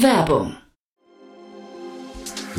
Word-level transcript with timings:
Werbung 0.00 0.56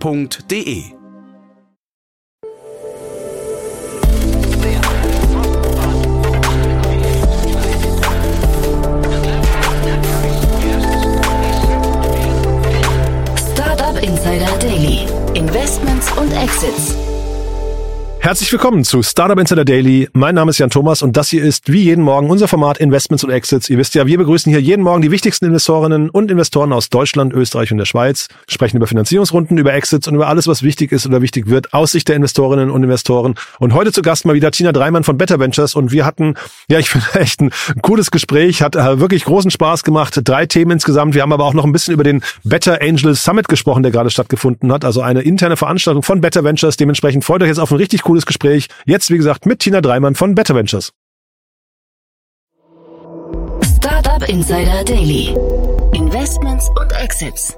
www.ftf.de 0.00 0.95
Herzlich 18.26 18.50
willkommen 18.50 18.82
zu 18.82 19.04
Startup 19.04 19.38
Insider 19.38 19.64
Daily. 19.64 20.08
Mein 20.12 20.34
Name 20.34 20.50
ist 20.50 20.58
Jan 20.58 20.68
Thomas 20.68 21.00
und 21.00 21.16
das 21.16 21.28
hier 21.28 21.44
ist 21.44 21.70
wie 21.70 21.82
jeden 21.82 22.02
Morgen 22.02 22.28
unser 22.28 22.48
Format 22.48 22.78
Investments 22.78 23.22
und 23.22 23.30
Exits. 23.30 23.70
Ihr 23.70 23.78
wisst 23.78 23.94
ja, 23.94 24.04
wir 24.08 24.18
begrüßen 24.18 24.50
hier 24.50 24.60
jeden 24.60 24.82
Morgen 24.82 25.00
die 25.00 25.12
wichtigsten 25.12 25.44
Investorinnen 25.44 26.10
und 26.10 26.28
Investoren 26.28 26.72
aus 26.72 26.88
Deutschland, 26.88 27.32
Österreich 27.32 27.70
und 27.70 27.78
der 27.78 27.84
Schweiz, 27.84 28.26
sprechen 28.48 28.78
über 28.78 28.88
Finanzierungsrunden, 28.88 29.58
über 29.58 29.74
Exits 29.74 30.08
und 30.08 30.16
über 30.16 30.26
alles, 30.26 30.48
was 30.48 30.64
wichtig 30.64 30.90
ist 30.90 31.06
oder 31.06 31.22
wichtig 31.22 31.46
wird 31.46 31.72
aus 31.72 31.92
Sicht 31.92 32.08
der 32.08 32.16
Investorinnen 32.16 32.68
und 32.68 32.82
Investoren. 32.82 33.36
Und 33.60 33.74
heute 33.74 33.92
zu 33.92 34.02
Gast 34.02 34.24
mal 34.24 34.34
wieder 34.34 34.50
Tina 34.50 34.72
Dreimann 34.72 35.04
von 35.04 35.16
Better 35.16 35.38
Ventures 35.38 35.76
und 35.76 35.92
wir 35.92 36.04
hatten, 36.04 36.34
ja, 36.68 36.80
ich 36.80 36.90
finde 36.90 37.06
echt 37.20 37.40
ein 37.40 37.52
cooles 37.80 38.10
Gespräch, 38.10 38.60
hat 38.60 38.74
äh, 38.74 38.98
wirklich 38.98 39.22
großen 39.22 39.52
Spaß 39.52 39.84
gemacht. 39.84 40.18
Drei 40.24 40.46
Themen 40.46 40.72
insgesamt. 40.72 41.14
Wir 41.14 41.22
haben 41.22 41.32
aber 41.32 41.44
auch 41.44 41.54
noch 41.54 41.64
ein 41.64 41.70
bisschen 41.70 41.94
über 41.94 42.02
den 42.02 42.22
Better 42.42 42.82
Angel 42.82 43.14
Summit 43.14 43.46
gesprochen, 43.46 43.84
der 43.84 43.92
gerade 43.92 44.10
stattgefunden 44.10 44.72
hat. 44.72 44.84
Also 44.84 45.00
eine 45.00 45.20
interne 45.22 45.56
Veranstaltung 45.56 46.02
von 46.02 46.20
Better 46.20 46.42
Ventures. 46.42 46.76
Dementsprechend 46.76 47.24
freut 47.24 47.40
euch 47.42 47.48
jetzt 47.48 47.60
auf 47.60 47.70
ein 47.70 47.76
richtig 47.76 48.02
cooles 48.02 48.15
cooles 48.16 48.26
Gespräch. 48.26 48.68
Jetzt, 48.86 49.10
wie 49.10 49.16
gesagt, 49.16 49.46
mit 49.46 49.60
Tina 49.60 49.80
Dreimann 49.80 50.14
von 50.14 50.34
Better 50.34 50.54
Ventures. 50.54 50.92
Startup 53.76 54.26
Insider 54.28 54.84
Daily. 54.84 55.34
Investments 55.92 56.68
und 56.80 56.92
Exits. 56.92 57.56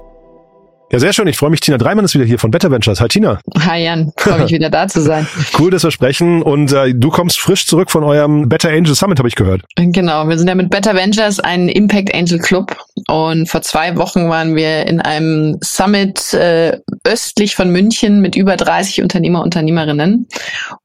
Ja, 0.91 0.97
sehr 0.97 1.13
schön. 1.13 1.27
Ich 1.27 1.37
freue 1.37 1.51
mich. 1.51 1.59
Tina 1.59 1.77
Dreimann 1.77 2.03
ist 2.03 2.15
wieder 2.15 2.25
hier 2.25 2.39
von 2.39 2.49
Better 2.49 2.71
Ventures. 2.71 2.99
Hi 2.99 3.07
Tina. 3.07 3.39
Hi 3.59 3.83
Jan, 3.83 4.11
freue 4.17 4.41
mich 4.41 4.51
wieder 4.51 4.71
da 4.71 4.87
zu 4.87 5.01
sein. 5.01 5.27
Cool, 5.57 5.69
dass 5.69 5.83
wir 5.83 5.91
sprechen. 5.91 6.41
Und 6.41 6.73
äh, 6.73 6.95
du 6.95 7.09
kommst 7.09 7.39
frisch 7.39 7.67
zurück 7.67 7.91
von 7.91 8.03
eurem 8.03 8.49
Better 8.49 8.69
Angel 8.69 8.95
Summit, 8.95 9.19
habe 9.19 9.27
ich 9.27 9.35
gehört. 9.35 9.61
Genau, 9.75 10.27
wir 10.27 10.37
sind 10.39 10.47
ja 10.47 10.55
mit 10.55 10.71
Better 10.71 10.95
Ventures 10.95 11.39
ein 11.39 11.69
Impact 11.69 12.15
Angel 12.15 12.39
Club. 12.39 12.75
Und 13.07 13.47
vor 13.47 13.61
zwei 13.61 13.97
Wochen 13.97 14.29
waren 14.29 14.55
wir 14.55 14.87
in 14.87 14.99
einem 14.99 15.57
Summit 15.61 16.33
äh, 16.33 16.79
östlich 17.03 17.55
von 17.55 17.69
München 17.69 18.21
mit 18.21 18.35
über 18.35 18.55
30 18.55 19.03
Unternehmer, 19.03 19.43
Unternehmerinnen, 19.43 20.27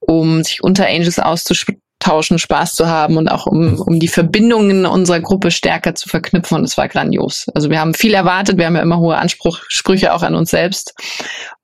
um 0.01 0.43
sich 0.43 0.63
unter 0.63 0.87
Angels 0.87 1.19
auszusprechen 1.19 1.81
auszutauschen, 2.05 2.39
Spaß 2.39 2.75
zu 2.75 2.87
haben 2.87 3.17
und 3.17 3.29
auch 3.29 3.47
um, 3.47 3.81
um 3.81 3.99
die 3.99 4.09
Verbindungen 4.09 4.87
unserer 4.87 5.21
Gruppe 5.21 5.51
stärker 5.51 5.95
zu 5.95 6.09
verknüpfen. 6.09 6.59
Und 6.59 6.65
es 6.65 6.77
war 6.77 6.89
grandios. 6.89 7.47
Also 7.55 7.71
wir 7.71 7.81
haben 7.81 7.95
viel 7.95 8.15
erwartet, 8.15 8.59
wir 8.59 8.67
haben 8.67 8.77
ja 8.77 8.83
immer 8.83 8.99
hohe 8.99 9.17
Ansprüche 9.17 10.15
auch 10.15 10.23
an 10.23 10.35
uns 10.35 10.51
selbst. 10.51 10.95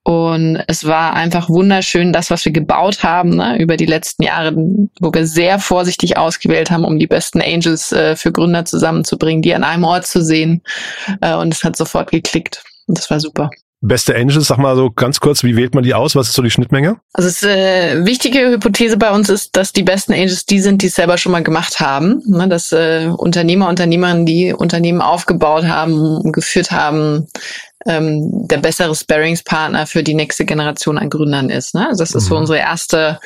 Und 0.03 0.63
es 0.67 0.87
war 0.87 1.13
einfach 1.13 1.51
wunderschön, 1.51 2.13
das, 2.13 2.31
was 2.31 2.45
wir 2.45 2.53
gebaut 2.53 3.03
haben 3.03 3.37
ne, 3.37 3.59
über 3.61 3.77
die 3.77 3.87
letzten 3.87 4.23
Jahre, 4.23 4.55
wo 4.57 5.13
wir 5.13 5.27
sehr 5.27 5.59
vorsichtig 5.59 6.17
ausgewählt 6.17 6.71
haben, 6.71 6.85
um 6.85 6.99
die 6.99 7.07
besten 7.07 7.43
Angels 7.43 7.93
äh, 7.93 8.17
für 8.17 8.33
Gründer 8.33 8.65
zusammenzubringen, 8.65 9.43
die 9.43 9.55
an 9.55 9.63
einem 9.63 9.85
Ort 9.85 10.07
zu 10.07 10.25
sehen. 10.25 10.63
Äh, 11.21 11.35
und 11.35 11.53
es 11.53 11.63
hat 11.65 11.77
sofort 11.77 12.11
geklickt. 12.11 12.65
Und 12.87 12.97
das 12.99 13.11
war 13.11 13.21
super. 13.21 13.51
Beste 13.83 14.15
Angels, 14.15 14.49
sag 14.49 14.59
mal 14.59 14.77
so 14.77 14.91
ganz 14.91 15.21
kurz, 15.21 15.43
wie 15.43 15.57
wählt 15.57 15.75
man 15.75 15.83
die 15.83 15.95
aus? 15.95 16.15
Was 16.15 16.29
ist 16.29 16.35
so 16.35 16.43
die 16.43 16.51
Schnittmenge? 16.51 16.99
Also 17.15 17.29
es, 17.29 17.43
äh, 17.43 18.05
wichtige 18.05 18.51
Hypothese 18.51 18.99
bei 18.99 19.11
uns 19.11 19.31
ist, 19.31 19.57
dass 19.57 19.73
die 19.73 19.83
besten 19.83 20.13
Angels 20.13 20.45
die 20.45 20.61
sind, 20.61 20.83
die 20.83 20.89
es 20.89 20.97
selber 20.97 21.17
schon 21.17 21.33
mal 21.33 21.43
gemacht 21.43 21.81
haben. 21.81 22.23
Ne, 22.27 22.47
dass 22.47 22.73
äh, 22.73 23.11
Unternehmer, 23.17 23.69
Unternehmerinnen, 23.69 24.27
die 24.27 24.53
Unternehmen 24.53 25.01
aufgebaut 25.01 25.65
haben, 25.65 26.31
geführt 26.31 26.73
haben, 26.73 27.27
ähm, 27.87 28.47
der 28.47 28.59
bessere 28.59 28.95
Sparringspartner 28.95 29.87
für 29.87 30.03
die 30.03 30.15
nächste 30.15 30.45
Generation 30.45 30.99
an 30.99 31.09
Gründern 31.09 31.49
ist. 31.49 31.75
Ne? 31.75 31.89
Also 31.89 32.03
das 32.03 32.15
ist 32.15 32.27
so 32.27 32.35
mhm. 32.35 32.43
unsere 32.43 32.59
erste 32.59 33.19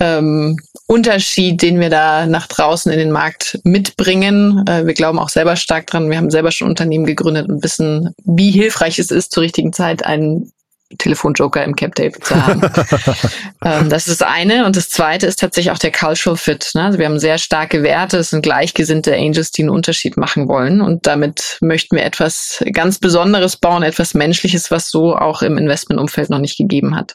ähm, 0.00 0.56
Unterschied, 0.86 1.62
den 1.62 1.80
wir 1.80 1.90
da 1.90 2.26
nach 2.26 2.46
draußen 2.46 2.92
in 2.92 2.98
den 2.98 3.10
Markt 3.10 3.58
mitbringen. 3.64 4.64
Äh, 4.68 4.86
wir 4.86 4.94
glauben 4.94 5.18
auch 5.18 5.28
selber 5.28 5.56
stark 5.56 5.86
dran. 5.86 6.10
Wir 6.10 6.16
haben 6.16 6.30
selber 6.30 6.52
schon 6.52 6.68
Unternehmen 6.68 7.06
gegründet 7.06 7.48
und 7.48 7.62
wissen, 7.62 8.14
wie 8.24 8.50
hilfreich 8.50 8.98
es 8.98 9.10
ist, 9.10 9.32
zur 9.32 9.42
richtigen 9.42 9.72
Zeit 9.72 10.04
einen 10.04 10.52
Telefonjoker 10.98 11.64
im 11.64 11.74
Cap 11.74 11.94
Table 11.94 12.20
zu 12.20 12.34
haben. 12.34 12.62
ähm, 13.64 13.88
das 13.88 14.06
ist 14.06 14.20
das 14.20 14.28
eine. 14.28 14.66
Und 14.66 14.76
das 14.76 14.88
zweite 14.88 15.26
ist 15.26 15.40
tatsächlich 15.40 15.72
auch 15.72 15.78
der 15.78 15.92
Cultural 15.92 16.36
Fit. 16.36 16.70
Ne? 16.74 16.84
Also 16.84 16.98
wir 16.98 17.06
haben 17.06 17.18
sehr 17.18 17.38
starke 17.38 17.82
Werte. 17.82 18.18
Es 18.18 18.30
sind 18.30 18.42
gleichgesinnte 18.42 19.14
Angels, 19.14 19.50
die 19.50 19.62
einen 19.62 19.70
Unterschied 19.70 20.16
machen 20.16 20.48
wollen. 20.48 20.80
Und 20.80 21.06
damit 21.06 21.58
möchten 21.60 21.96
wir 21.96 22.04
etwas 22.04 22.64
ganz 22.72 22.98
Besonderes 22.98 23.56
bauen, 23.56 23.82
etwas 23.82 24.14
Menschliches, 24.14 24.70
was 24.70 24.88
so 24.90 25.16
auch 25.16 25.42
im 25.42 25.58
Investmentumfeld 25.58 26.30
noch 26.30 26.38
nicht 26.38 26.56
gegeben 26.56 26.94
hat. 26.94 27.14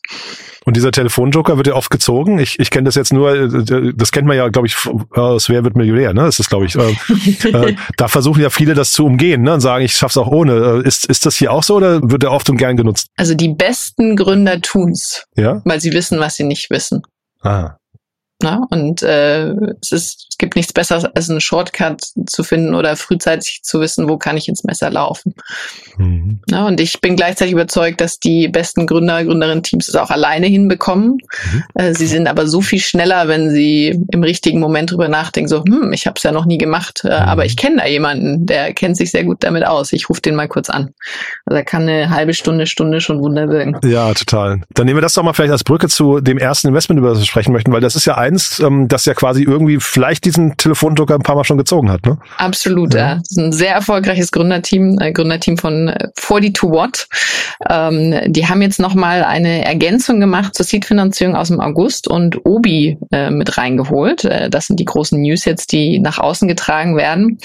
Und 0.63 0.77
dieser 0.77 0.91
Telefonjoker 0.91 1.57
wird 1.57 1.67
ja 1.67 1.73
oft 1.73 1.89
gezogen. 1.89 2.37
Ich, 2.37 2.59
ich 2.59 2.69
kenne 2.69 2.83
das 2.83 2.93
jetzt 2.93 3.11
nur, 3.11 3.33
äh, 3.33 3.93
das 3.95 4.11
kennt 4.11 4.27
man 4.27 4.37
ja, 4.37 4.47
glaube 4.49 4.67
ich, 4.67 4.75
aus 5.09 5.49
Wer 5.49 5.63
wird 5.63 5.75
Millionär, 5.75 6.13
ne? 6.13 6.21
Das 6.21 6.39
ist, 6.39 6.49
glaube 6.49 6.65
ich. 6.65 6.75
Äh, 6.75 6.91
äh, 7.49 7.75
da 7.97 8.07
versuchen 8.07 8.41
ja 8.41 8.51
viele 8.51 8.75
das 8.75 8.91
zu 8.91 9.05
umgehen 9.05 9.41
ne? 9.41 9.55
und 9.55 9.61
sagen, 9.61 9.83
ich 9.83 9.95
schaff's 9.95 10.17
auch 10.17 10.27
ohne. 10.27 10.81
Äh, 10.83 10.87
ist, 10.87 11.05
ist 11.05 11.25
das 11.25 11.35
hier 11.35 11.51
auch 11.51 11.63
so 11.63 11.77
oder 11.77 11.99
wird 12.03 12.23
er 12.23 12.31
oft 12.31 12.47
und 12.51 12.57
gern 12.57 12.77
genutzt? 12.77 13.07
Also 13.17 13.33
die 13.33 13.47
besten 13.61 14.15
Gründer 14.15 14.59
tun's, 14.59 15.27
ja? 15.35 15.61
weil 15.65 15.79
sie 15.79 15.93
wissen, 15.93 16.19
was 16.19 16.35
sie 16.35 16.43
nicht 16.43 16.71
wissen. 16.71 17.03
Ah. 17.41 17.77
Na, 18.41 18.65
und 18.69 19.03
äh, 19.03 19.51
es, 19.81 19.91
ist, 19.91 20.27
es 20.29 20.37
gibt 20.37 20.55
nichts 20.55 20.73
Besseres, 20.73 21.05
als 21.05 21.29
einen 21.29 21.41
Shortcut 21.41 22.01
zu 22.25 22.43
finden 22.43 22.73
oder 22.73 22.95
frühzeitig 22.95 23.61
zu 23.63 23.79
wissen, 23.79 24.09
wo 24.09 24.17
kann 24.17 24.37
ich 24.37 24.47
ins 24.47 24.63
Messer 24.63 24.89
laufen. 24.89 25.35
Mhm. 25.97 26.39
Na, 26.49 26.65
und 26.67 26.79
ich 26.79 27.01
bin 27.01 27.15
gleichzeitig 27.15 27.53
überzeugt, 27.53 28.01
dass 28.01 28.19
die 28.19 28.47
besten 28.47 28.87
Gründer, 28.87 29.23
Gründerinnen-Teams 29.23 29.87
es 29.87 29.95
auch 29.95 30.09
alleine 30.09 30.47
hinbekommen. 30.47 31.17
Mhm. 31.51 31.63
Äh, 31.75 31.93
sie 31.93 32.07
sind 32.07 32.27
aber 32.27 32.47
so 32.47 32.61
viel 32.61 32.79
schneller, 32.79 33.27
wenn 33.27 33.51
sie 33.51 33.99
im 34.11 34.23
richtigen 34.23 34.59
Moment 34.59 34.91
drüber 34.91 35.07
nachdenken, 35.07 35.47
so, 35.47 35.63
hm, 35.63 35.93
ich 35.93 36.07
habe 36.07 36.15
es 36.17 36.23
ja 36.23 36.31
noch 36.31 36.45
nie 36.45 36.57
gemacht, 36.57 37.01
äh, 37.03 37.07
mhm. 37.07 37.13
aber 37.13 37.45
ich 37.45 37.57
kenne 37.57 37.77
da 37.77 37.87
jemanden, 37.87 38.45
der 38.45 38.73
kennt 38.73 38.97
sich 38.97 39.11
sehr 39.11 39.23
gut 39.23 39.43
damit 39.43 39.65
aus. 39.65 39.93
Ich 39.93 40.09
rufe 40.09 40.21
den 40.21 40.35
mal 40.35 40.47
kurz 40.47 40.69
an. 40.69 40.93
Also 41.45 41.57
er 41.57 41.65
kann 41.65 41.83
eine 41.83 42.09
halbe 42.09 42.33
Stunde, 42.33 42.65
Stunde 42.65 43.01
schon 43.01 43.19
Wunder 43.19 43.49
wirken. 43.49 43.77
Ja, 43.83 44.13
total. 44.13 44.61
Dann 44.73 44.85
nehmen 44.85 44.97
wir 44.97 45.01
das 45.01 45.13
doch 45.13 45.23
mal 45.23 45.33
vielleicht 45.33 45.51
als 45.51 45.63
Brücke 45.63 45.87
zu 45.87 46.21
dem 46.21 46.37
ersten 46.37 46.67
Investment, 46.67 46.99
über 46.99 47.09
das 47.09 47.19
wir 47.19 47.25
sprechen 47.25 47.51
möchten, 47.51 47.71
weil 47.71 47.81
das 47.81 47.95
ist 47.95 48.05
ja 48.05 48.15
ein 48.15 48.30
eins, 48.31 48.59
ähm, 48.59 48.87
das 48.87 49.05
ja 49.05 49.13
quasi 49.13 49.43
irgendwie 49.43 49.77
vielleicht 49.79 50.25
diesen 50.25 50.57
Telefondrucker 50.57 51.15
ein 51.15 51.21
paar 51.21 51.35
Mal 51.35 51.43
schon 51.43 51.57
gezogen 51.57 51.91
hat. 51.91 52.05
Ne? 52.05 52.17
Absolut, 52.37 52.93
ja. 52.93 52.99
ja. 52.99 53.15
Das 53.15 53.31
ist 53.31 53.37
ein 53.37 53.51
sehr 53.51 53.73
erfolgreiches 53.73 54.31
Gründerteam, 54.31 54.97
äh, 54.99 55.11
Gründerteam 55.11 55.57
von 55.57 55.93
42 56.15 56.63
äh, 56.63 56.73
Watt. 56.73 57.07
Ähm, 57.69 58.31
die 58.31 58.47
haben 58.47 58.61
jetzt 58.61 58.79
nochmal 58.79 59.23
eine 59.23 59.65
Ergänzung 59.65 60.19
gemacht 60.19 60.55
zur 60.55 60.65
Seed-Finanzierung 60.65 61.35
aus 61.35 61.49
dem 61.49 61.59
August 61.59 62.07
und 62.07 62.45
Obi 62.45 62.97
äh, 63.11 63.29
mit 63.29 63.57
reingeholt. 63.57 64.25
Äh, 64.25 64.49
das 64.49 64.67
sind 64.67 64.79
die 64.79 64.85
großen 64.85 65.19
News 65.21 65.45
jetzt, 65.45 65.71
die 65.71 65.99
nach 65.99 66.17
außen 66.17 66.47
getragen 66.47 66.95
werden. 66.95 67.39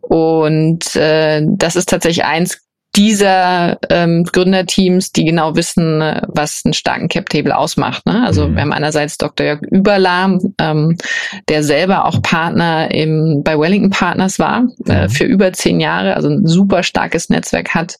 Und 0.00 0.96
äh, 0.96 1.42
das 1.46 1.76
ist 1.76 1.88
tatsächlich 1.88 2.24
eins 2.24 2.58
dieser 2.94 3.78
ähm, 3.88 4.24
Gründerteams, 4.24 5.12
die 5.12 5.24
genau 5.24 5.56
wissen, 5.56 6.00
äh, 6.00 6.22
was 6.28 6.62
einen 6.64 6.74
starken 6.74 7.08
Cap-Table 7.08 7.56
ausmacht. 7.56 8.04
Ne? 8.06 8.22
Also 8.24 8.48
mhm. 8.48 8.54
wir 8.54 8.62
haben 8.62 8.72
einerseits 8.72 9.16
Dr. 9.18 9.46
Jörg 9.46 9.62
Überlahm, 9.62 10.54
ähm, 10.58 10.96
der 11.48 11.62
selber 11.62 12.04
auch 12.04 12.20
Partner 12.20 12.90
im, 12.90 13.42
bei 13.42 13.58
Wellington 13.58 13.90
Partners 13.90 14.38
war, 14.38 14.64
äh, 14.86 15.04
mhm. 15.04 15.10
für 15.10 15.24
über 15.24 15.52
zehn 15.52 15.80
Jahre, 15.80 16.16
also 16.16 16.28
ein 16.28 16.46
super 16.46 16.82
starkes 16.82 17.30
Netzwerk 17.30 17.74
hat. 17.74 17.96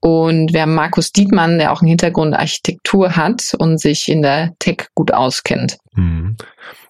Und 0.00 0.52
wir 0.52 0.62
haben 0.62 0.74
Markus 0.74 1.12
Dietmann, 1.12 1.58
der 1.58 1.72
auch 1.72 1.80
einen 1.80 1.88
Hintergrund 1.88 2.34
Architektur 2.34 3.14
hat 3.14 3.54
und 3.58 3.80
sich 3.80 4.08
in 4.08 4.22
der 4.22 4.52
Tech 4.58 4.88
gut 4.94 5.12
auskennt. 5.14 5.78
Mhm. 5.94 6.36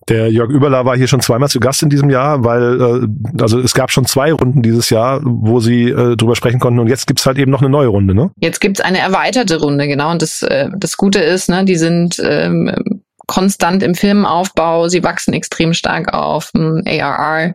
Der 0.08 0.30
Jörg 0.30 0.50
Überler 0.50 0.84
war 0.84 0.96
hier 0.96 1.06
schon 1.06 1.20
zweimal 1.20 1.48
zu 1.48 1.60
Gast 1.60 1.82
in 1.82 1.90
diesem 1.90 2.10
Jahr, 2.10 2.44
weil 2.44 2.80
äh, 2.80 3.40
also 3.40 3.60
es 3.60 3.74
gab 3.74 3.90
schon 3.90 4.04
zwei 4.04 4.32
Runden 4.32 4.62
dieses 4.62 4.90
Jahr, 4.90 5.20
wo 5.22 5.60
sie 5.60 5.90
äh, 5.90 6.16
drüber 6.16 6.34
sprechen 6.34 6.60
konnten 6.60 6.80
und 6.80 6.88
jetzt 6.88 7.06
gibt's 7.06 7.26
halt 7.26 7.38
eben 7.38 7.50
noch 7.50 7.60
eine 7.60 7.70
neue 7.70 7.88
Runde, 7.88 8.14
ne? 8.14 8.30
Jetzt 8.40 8.60
gibt's 8.60 8.80
eine 8.80 8.98
erweiterte 8.98 9.60
Runde, 9.60 9.86
genau. 9.86 10.10
Und 10.10 10.22
das, 10.22 10.42
äh, 10.42 10.68
das 10.76 10.96
Gute 10.96 11.20
ist, 11.20 11.48
ne, 11.48 11.64
die 11.64 11.76
sind 11.76 12.20
ähm, 12.24 13.02
konstant 13.26 13.82
im 13.82 13.94
Firmenaufbau, 13.94 14.88
sie 14.88 15.04
wachsen 15.04 15.34
extrem 15.34 15.72
stark 15.72 16.12
auf 16.12 16.50
ähm, 16.56 16.82
ARR 16.86 17.54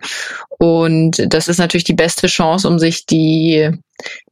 und 0.57 1.21
das 1.33 1.47
ist 1.47 1.57
natürlich 1.57 1.83
die 1.83 1.93
beste 1.93 2.27
Chance, 2.27 2.67
um 2.67 2.79
sich 2.79 3.05
die 3.05 3.71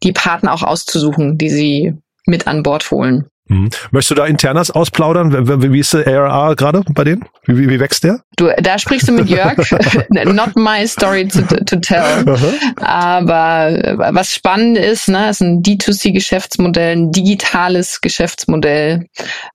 die 0.03 0.11
Partner 0.13 0.53
auch 0.53 0.63
auszusuchen, 0.63 1.37
die 1.37 1.49
sie 1.49 1.93
mit 2.25 2.47
an 2.47 2.63
Bord 2.63 2.89
holen. 2.91 3.25
Mhm. 3.47 3.69
Möchtest 3.91 4.11
du 4.11 4.15
da 4.15 4.25
internas 4.25 4.71
ausplaudern? 4.71 5.61
Wie 5.71 5.79
ist 5.79 5.93
der 5.93 6.07
ARR 6.07 6.55
gerade 6.55 6.81
bei 6.89 7.03
denen? 7.03 7.25
Wie, 7.45 7.57
wie, 7.57 7.69
wie, 7.69 7.79
wächst 7.79 8.03
der? 8.03 8.21
Du, 8.37 8.49
da 8.59 8.79
sprichst 8.79 9.07
du 9.07 9.11
mit 9.11 9.29
Jörg. 9.29 9.55
Not 10.09 10.55
my 10.55 10.87
story 10.87 11.27
to, 11.27 11.41
to 11.41 11.75
tell. 11.75 12.25
Aber 12.77 13.97
was 14.13 14.33
spannend 14.33 14.79
ist, 14.79 15.09
ne, 15.09 15.29
ist 15.29 15.41
ein 15.41 15.61
D2C-Geschäftsmodell, 15.61 16.95
ein 16.95 17.11
digitales 17.11 18.01
Geschäftsmodell. 18.01 19.05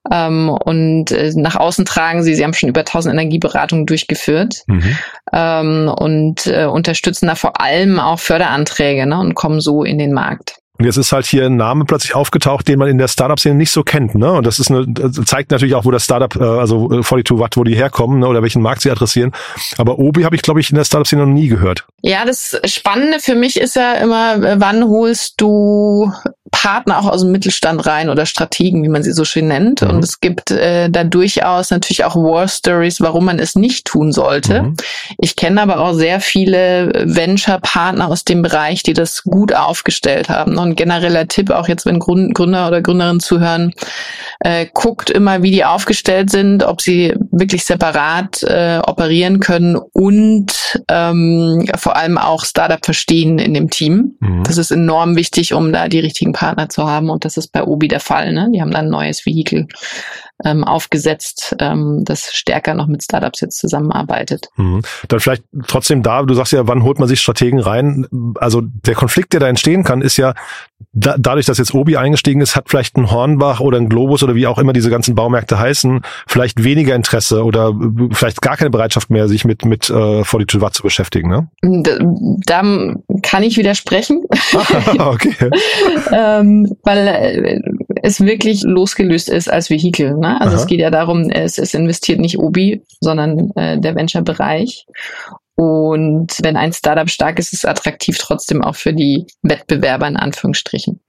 Ähm, 0.09 0.49
und 0.49 1.11
äh, 1.11 1.33
nach 1.35 1.57
außen 1.57 1.83
tragen 1.83 2.23
sie, 2.23 2.35
sie 2.35 2.45
haben 2.45 2.53
schon 2.53 2.69
über 2.69 2.81
1000 2.81 3.13
Energieberatungen 3.13 3.85
durchgeführt 3.85 4.63
mhm. 4.67 4.97
ähm, 5.33 5.93
und 5.93 6.47
äh, 6.47 6.65
unterstützen 6.65 7.27
da 7.27 7.35
vor 7.35 7.59
allem 7.59 7.99
auch 7.99 8.19
Förderanträge 8.19 9.05
ne, 9.05 9.19
und 9.19 9.35
kommen 9.35 9.59
so 9.59 9.83
in 9.83 9.97
den 9.97 10.13
Markt. 10.13 10.60
Und 10.81 10.85
jetzt 10.85 10.97
ist 10.97 11.11
halt 11.11 11.27
hier 11.27 11.45
ein 11.45 11.57
Name 11.57 11.85
plötzlich 11.85 12.15
aufgetaucht, 12.15 12.67
den 12.67 12.79
man 12.79 12.87
in 12.87 12.97
der 12.97 13.07
Startup-Szene 13.07 13.53
nicht 13.53 13.69
so 13.69 13.83
kennt. 13.83 14.15
Ne? 14.15 14.31
Und 14.31 14.47
das 14.47 14.57
ist 14.57 14.71
eine, 14.71 14.91
zeigt 15.25 15.51
natürlich 15.51 15.75
auch, 15.75 15.85
wo 15.85 15.91
das 15.91 16.05
Startup, 16.05 16.35
äh, 16.35 16.43
also 16.43 16.87
42 16.87 17.37
Watt, 17.37 17.55
wo 17.55 17.63
die 17.63 17.75
herkommen 17.75 18.17
ne? 18.17 18.27
oder 18.27 18.41
welchen 18.41 18.63
Markt 18.63 18.81
sie 18.81 18.89
adressieren. 18.89 19.31
Aber 19.77 19.99
Obi 19.99 20.23
habe 20.23 20.35
ich, 20.35 20.41
glaube 20.41 20.59
ich, 20.59 20.71
in 20.71 20.77
der 20.77 20.83
Startup-Szene 20.83 21.23
noch 21.23 21.31
nie 21.31 21.49
gehört. 21.49 21.85
Ja, 22.01 22.25
das 22.25 22.59
Spannende 22.65 23.19
für 23.19 23.35
mich 23.35 23.61
ist 23.61 23.75
ja 23.75 23.93
immer, 23.93 24.59
wann 24.59 24.83
holst 24.85 25.39
du 25.39 26.11
Partner 26.51 26.99
auch 26.99 27.07
aus 27.07 27.21
dem 27.21 27.31
Mittelstand 27.31 27.85
rein 27.85 28.09
oder 28.09 28.25
Strategen, 28.25 28.83
wie 28.83 28.89
man 28.89 29.03
sie 29.03 29.13
so 29.13 29.25
schön 29.25 29.47
nennt. 29.47 29.81
Mhm. 29.81 29.89
Und 29.89 30.03
es 30.03 30.19
gibt 30.19 30.51
äh, 30.51 30.89
da 30.89 31.03
durchaus 31.03 31.71
natürlich 31.71 32.03
auch 32.03 32.15
War 32.15 32.47
Stories, 32.47 33.01
warum 33.01 33.25
man 33.25 33.39
es 33.39 33.55
nicht 33.55 33.85
tun 33.85 34.11
sollte. 34.11 34.63
Mhm. 34.63 34.75
Ich 35.17 35.35
kenne 35.35 35.61
aber 35.61 35.79
auch 35.79 35.93
sehr 35.93 36.19
viele 36.19 36.91
Venture-Partner 37.05 38.07
aus 38.07 38.25
dem 38.25 38.41
Bereich, 38.41 38.83
die 38.83 38.93
das 38.93 39.23
gut 39.23 39.53
aufgestellt 39.53 40.29
haben. 40.29 40.57
Und 40.57 40.75
genereller 40.75 41.27
Tipp, 41.27 41.49
auch 41.49 41.67
jetzt, 41.67 41.85
wenn 41.85 41.99
Gründer 41.99 42.67
oder 42.67 42.81
Gründerinnen 42.81 43.21
zuhören, 43.21 43.73
äh, 44.41 44.67
guckt 44.73 45.09
immer, 45.09 45.41
wie 45.41 45.51
die 45.51 45.65
aufgestellt 45.65 46.29
sind, 46.29 46.63
ob 46.63 46.81
sie 46.81 47.15
wirklich 47.31 47.65
separat 47.65 48.43
äh, 48.43 48.79
operieren 48.85 49.39
können 49.39 49.77
und 49.77 50.51
ähm, 50.87 51.65
vor 51.75 51.95
allem 51.95 52.17
auch 52.17 52.45
Startup 52.45 52.83
verstehen 52.83 53.39
in 53.39 53.53
dem 53.53 53.69
Team. 53.69 54.15
Mhm. 54.19 54.43
Das 54.43 54.57
ist 54.57 54.71
enorm 54.71 55.15
wichtig, 55.15 55.53
um 55.53 55.71
da 55.71 55.87
die 55.87 55.99
richtigen 55.99 56.33
Partner 56.33 56.69
zu 56.69 56.87
haben 56.87 57.09
und 57.09 57.25
das 57.25 57.37
ist 57.37 57.51
bei 57.51 57.63
Obi 57.63 57.87
der 57.87 57.99
Fall. 57.99 58.33
Ne? 58.33 58.49
Die 58.53 58.61
haben 58.61 58.71
da 58.71 58.79
ein 58.79 58.89
neues 58.89 59.25
Vehikel 59.25 59.67
ähm, 60.45 60.63
aufgesetzt, 60.63 61.55
ähm, 61.59 62.01
das 62.03 62.33
stärker 62.33 62.73
noch 62.73 62.87
mit 62.87 63.03
Startups 63.03 63.41
jetzt 63.41 63.57
zusammenarbeitet. 63.59 64.47
Mhm. 64.55 64.81
Dann 65.07 65.19
vielleicht 65.19 65.43
trotzdem 65.67 66.03
da, 66.03 66.23
du 66.23 66.33
sagst 66.33 66.53
ja, 66.53 66.67
wann 66.67 66.83
holt 66.83 66.99
man 66.99 67.07
sich 67.07 67.21
Strategen 67.21 67.59
rein? 67.59 68.07
Also 68.35 68.61
der 68.61 68.95
Konflikt, 68.95 69.33
der 69.33 69.39
da 69.39 69.47
entstehen 69.47 69.83
kann, 69.83 70.01
ist 70.01 70.17
ja, 70.17 70.33
da, 70.93 71.15
dadurch, 71.17 71.45
dass 71.45 71.57
jetzt 71.57 71.73
Obi 71.73 71.97
eingestiegen 71.97 72.41
ist, 72.41 72.55
hat 72.55 72.69
vielleicht 72.69 72.97
ein 72.97 73.11
Hornbach 73.11 73.59
oder 73.59 73.77
ein 73.77 73.89
Globus 73.89 74.23
oder 74.23 74.35
wie 74.35 74.47
auch 74.47 74.57
immer 74.57 74.73
diese 74.73 74.89
ganzen 74.89 75.15
Baumärkte 75.15 75.59
heißen, 75.59 76.01
vielleicht 76.27 76.63
weniger 76.63 76.95
Interesse 76.95 77.43
oder 77.43 77.73
vielleicht 78.11 78.41
gar 78.41 78.57
keine 78.57 78.69
Bereitschaft 78.69 79.09
mehr, 79.09 79.27
sich 79.27 79.45
mit, 79.45 79.65
mit 79.65 79.89
äh, 79.89 80.23
42 80.23 80.61
Watt 80.61 80.73
zu 80.73 80.83
beschäftigen, 80.83 81.29
ne? 81.29 81.47
Da, 81.61 81.97
da 82.45 82.95
kann 83.21 83.43
ich 83.43 83.57
widersprechen. 83.57 84.23
okay. 84.99 85.35
ähm, 86.11 86.75
weil 86.83 87.07
äh, 87.07 87.59
es 88.03 88.21
wirklich 88.21 88.63
losgelöst 88.63 89.29
ist 89.29 89.51
als 89.51 89.69
Vehikel. 89.69 90.17
Ne? 90.17 90.30
Also 90.39 90.55
Aha. 90.55 90.61
es 90.61 90.67
geht 90.67 90.79
ja 90.79 90.89
darum, 90.89 91.29
es, 91.29 91.57
es 91.57 91.73
investiert 91.73 92.19
nicht 92.19 92.37
Obi, 92.37 92.83
sondern 92.99 93.51
äh, 93.55 93.79
der 93.79 93.95
Venture-Bereich. 93.95 94.85
Und 95.55 96.37
wenn 96.41 96.57
ein 96.57 96.73
Startup 96.73 97.09
stark 97.09 97.37
ist, 97.37 97.53
ist 97.53 97.59
es 97.59 97.65
attraktiv 97.65 98.17
trotzdem 98.17 98.63
auch 98.63 98.75
für 98.75 98.93
die 98.93 99.27
Wettbewerber 99.43 100.07
in 100.07 100.17
Anführungsstrichen. 100.17 101.01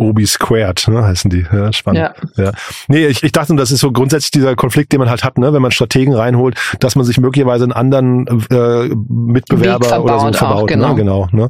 Obi 0.00 0.26
Squared, 0.26 0.88
ne, 0.88 1.04
heißen 1.04 1.30
die. 1.30 1.46
Ja, 1.52 1.72
spannend. 1.72 2.10
Ja. 2.36 2.44
ja. 2.44 2.52
Nee, 2.88 3.06
ich, 3.06 3.22
ich 3.22 3.32
dachte, 3.32 3.54
das 3.54 3.70
ist 3.70 3.80
so 3.80 3.92
grundsätzlich 3.92 4.30
dieser 4.30 4.56
Konflikt, 4.56 4.92
den 4.92 4.98
man 4.98 5.10
halt 5.10 5.22
hat, 5.22 5.36
ne, 5.36 5.52
wenn 5.52 5.60
man 5.60 5.70
Strategen 5.70 6.14
reinholt, 6.14 6.58
dass 6.80 6.96
man 6.96 7.04
sich 7.04 7.20
möglicherweise 7.20 7.64
einen 7.64 7.72
anderen 7.72 8.26
äh, 8.50 8.88
Mitbewerber 9.08 10.02
oder 10.02 10.20
so 10.20 10.32
verbaut. 10.32 10.62
Auch, 10.62 10.66
genau. 10.66 10.88
Ne? 10.90 10.94
genau, 10.94 11.28
ne? 11.32 11.48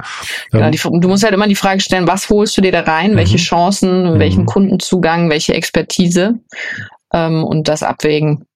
genau 0.51 0.71
die, 0.71 0.79
du 0.79 1.09
musst 1.09 1.23
halt 1.23 1.33
immer 1.33 1.47
die 1.47 1.55
Frage 1.55 1.81
stellen, 1.81 2.09
was 2.09 2.29
holst 2.29 2.57
du 2.57 2.61
dir 2.61 2.73
da 2.73 2.81
rein, 2.81 3.17
welche 3.17 3.37
mhm. 3.37 3.43
Chancen, 3.43 4.19
welchen 4.19 4.43
mhm. 4.43 4.47
Kundenzugang, 4.47 5.31
welche 5.31 5.55
Expertise 5.55 6.41
ähm, 7.13 7.45
und 7.45 7.69
das 7.69 7.85
abwägen. 7.85 8.47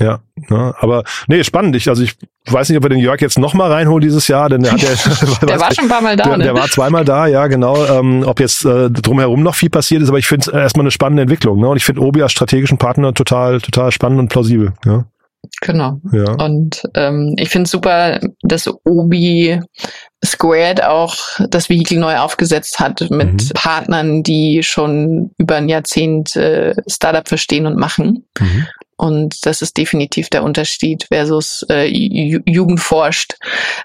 Ja, 0.00 0.20
ne, 0.48 0.74
aber 0.78 1.02
nee, 1.26 1.42
spannend. 1.42 1.74
Ich, 1.74 1.88
also 1.88 2.02
ich 2.02 2.14
weiß 2.46 2.68
nicht, 2.68 2.78
ob 2.78 2.84
wir 2.84 2.90
den 2.90 3.00
Jörg 3.00 3.20
jetzt 3.20 3.38
noch 3.38 3.54
mal 3.54 3.70
reinholen 3.70 4.00
dieses 4.00 4.28
Jahr, 4.28 4.48
denn 4.48 4.62
der 4.62 4.72
hat 4.72 4.82
ja, 4.82 4.90
der 5.46 5.60
war 5.60 5.74
schon 5.74 5.84
ein 5.84 5.90
paar 5.90 6.02
Mal 6.02 6.16
da. 6.16 6.24
Der, 6.24 6.36
ne? 6.36 6.44
der 6.44 6.54
war 6.54 6.68
zweimal 6.68 7.04
da, 7.04 7.26
ja 7.26 7.46
genau. 7.48 7.84
Ähm, 7.86 8.22
ob 8.24 8.38
jetzt 8.38 8.64
äh, 8.64 8.90
drumherum 8.90 9.42
noch 9.42 9.56
viel 9.56 9.70
passiert 9.70 10.02
ist, 10.02 10.08
aber 10.08 10.18
ich 10.18 10.28
finde 10.28 10.48
es 10.48 10.54
erstmal 10.54 10.84
eine 10.84 10.92
spannende 10.92 11.22
Entwicklung. 11.22 11.60
Ne? 11.60 11.68
Und 11.68 11.76
ich 11.76 11.84
finde 11.84 12.02
Obi 12.02 12.22
als 12.22 12.32
strategischen 12.32 12.78
Partner 12.78 13.12
total, 13.12 13.60
total 13.60 13.90
spannend 13.90 14.20
und 14.20 14.28
plausibel. 14.28 14.72
Ja. 14.84 15.04
Genau. 15.60 16.00
Ja. 16.12 16.32
Und 16.32 16.82
ähm, 16.94 17.34
ich 17.38 17.48
finde 17.48 17.64
es 17.64 17.70
super, 17.70 18.20
dass 18.42 18.68
Obi 18.84 19.60
Squared 20.24 20.82
auch 20.82 21.16
das 21.48 21.68
Vehikel 21.68 21.98
neu 21.98 22.18
aufgesetzt 22.18 22.80
hat 22.80 23.00
mit 23.10 23.32
mhm. 23.32 23.50
Partnern, 23.54 24.22
die 24.22 24.62
schon 24.62 25.30
über 25.38 25.56
ein 25.56 25.68
Jahrzehnt 25.68 26.36
äh, 26.36 26.74
Startup 26.86 27.26
verstehen 27.26 27.66
und 27.66 27.76
machen. 27.76 28.24
Mhm. 28.38 28.66
Und 28.98 29.46
das 29.46 29.62
ist 29.62 29.76
definitiv 29.76 30.28
der 30.28 30.42
Unterschied 30.42 31.04
versus 31.04 31.64
äh, 31.70 31.86
Jugend 31.86 32.80
forscht 32.80 33.36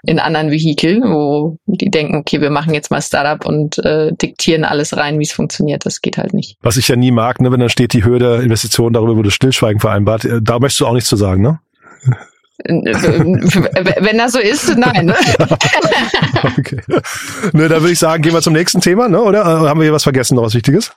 in 0.02 0.18
anderen 0.18 0.50
Vehikeln, 0.50 1.02
wo 1.04 1.56
die 1.66 1.88
denken, 1.88 2.16
okay, 2.16 2.40
wir 2.40 2.50
machen 2.50 2.74
jetzt 2.74 2.90
mal 2.90 3.00
Startup 3.00 3.46
und 3.46 3.78
äh, 3.78 4.10
diktieren 4.12 4.64
alles 4.64 4.96
rein, 4.96 5.20
wie 5.20 5.22
es 5.22 5.30
funktioniert. 5.30 5.86
Das 5.86 6.00
geht 6.00 6.18
halt 6.18 6.34
nicht. 6.34 6.56
Was 6.62 6.76
ich 6.76 6.88
ja 6.88 6.96
nie 6.96 7.12
mag, 7.12 7.40
ne, 7.40 7.52
wenn 7.52 7.60
dann 7.60 7.68
steht 7.68 7.92
die 7.92 8.04
Höhe 8.04 8.18
der 8.18 8.40
Investition, 8.40 8.92
darüber 8.92 9.16
wurde 9.16 9.30
Stillschweigen 9.30 9.78
vereinbart. 9.78 10.24
Äh, 10.24 10.40
da 10.42 10.58
möchtest 10.58 10.80
du 10.80 10.86
auch 10.88 10.94
nichts 10.94 11.08
zu 11.08 11.16
sagen, 11.16 11.42
ne? 11.42 11.60
Wenn 12.64 14.18
das 14.18 14.32
so 14.32 14.38
ist, 14.38 14.76
nein. 14.76 15.06
Ne? 15.06 15.14
okay. 16.58 16.80
Ne, 17.52 17.68
dann 17.68 17.82
würde 17.82 17.92
ich 17.92 17.98
sagen, 17.98 18.22
gehen 18.22 18.32
wir 18.32 18.42
zum 18.42 18.52
nächsten 18.52 18.80
Thema, 18.80 19.08
ne? 19.08 19.20
Oder 19.20 19.42
äh, 19.42 19.68
haben 19.68 19.78
wir 19.78 19.84
hier 19.84 19.92
was 19.92 20.04
vergessen, 20.04 20.34
noch 20.36 20.44
was 20.44 20.54
Wichtiges? 20.54 20.92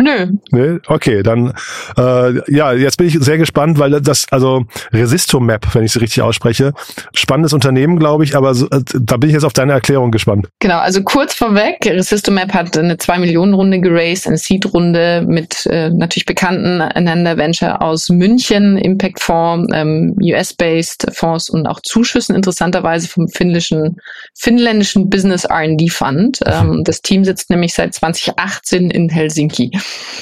Nö. 0.00 0.28
Nee? 0.52 0.78
Okay, 0.86 1.24
dann 1.24 1.52
äh, 1.96 2.54
ja, 2.54 2.72
jetzt 2.72 2.98
bin 2.98 3.08
ich 3.08 3.18
sehr 3.18 3.36
gespannt, 3.36 3.80
weil 3.80 4.00
das, 4.00 4.26
also 4.30 4.64
Resistomap, 4.92 5.74
wenn 5.74 5.82
ich 5.82 5.96
es 5.96 6.00
richtig 6.00 6.22
ausspreche, 6.22 6.72
spannendes 7.14 7.52
Unternehmen, 7.52 7.98
glaube 7.98 8.22
ich, 8.22 8.36
aber 8.36 8.54
so, 8.54 8.66
äh, 8.66 8.80
da 8.94 9.16
bin 9.16 9.28
ich 9.28 9.34
jetzt 9.34 9.44
auf 9.44 9.52
deine 9.52 9.72
Erklärung 9.72 10.12
gespannt. 10.12 10.48
Genau, 10.60 10.78
also 10.78 11.02
kurz 11.02 11.34
vorweg, 11.34 11.78
Resistomap 11.84 12.54
hat 12.54 12.78
eine 12.78 12.96
2 12.96 13.18
Millionen 13.18 13.54
Runde 13.54 13.80
geraced, 13.80 14.28
eine 14.28 14.36
Seed-Runde 14.36 15.24
mit 15.26 15.66
äh, 15.66 15.90
natürlich 15.90 16.26
bekannten 16.26 16.80
Einander 16.80 17.36
Venture 17.36 17.82
aus 17.82 18.08
München, 18.08 18.78
Impact 18.78 19.18
Fonds, 19.20 19.68
ähm, 19.74 20.16
US-based 20.22 21.08
Fonds 21.12 21.50
und 21.50 21.66
auch 21.66 21.80
Zuschüssen 21.82 22.36
interessanterweise 22.36 23.08
vom 23.08 23.26
finnischen, 23.28 23.96
finnländischen 24.36 25.10
Business 25.10 25.44
R&D 25.44 25.88
Fund. 25.88 26.38
Ähm, 26.46 26.84
das 26.84 27.02
Team 27.02 27.24
sitzt 27.24 27.50
nämlich 27.50 27.74
seit 27.74 27.94
2018 27.94 28.90
in 28.90 29.08
Helsinki. 29.08 29.72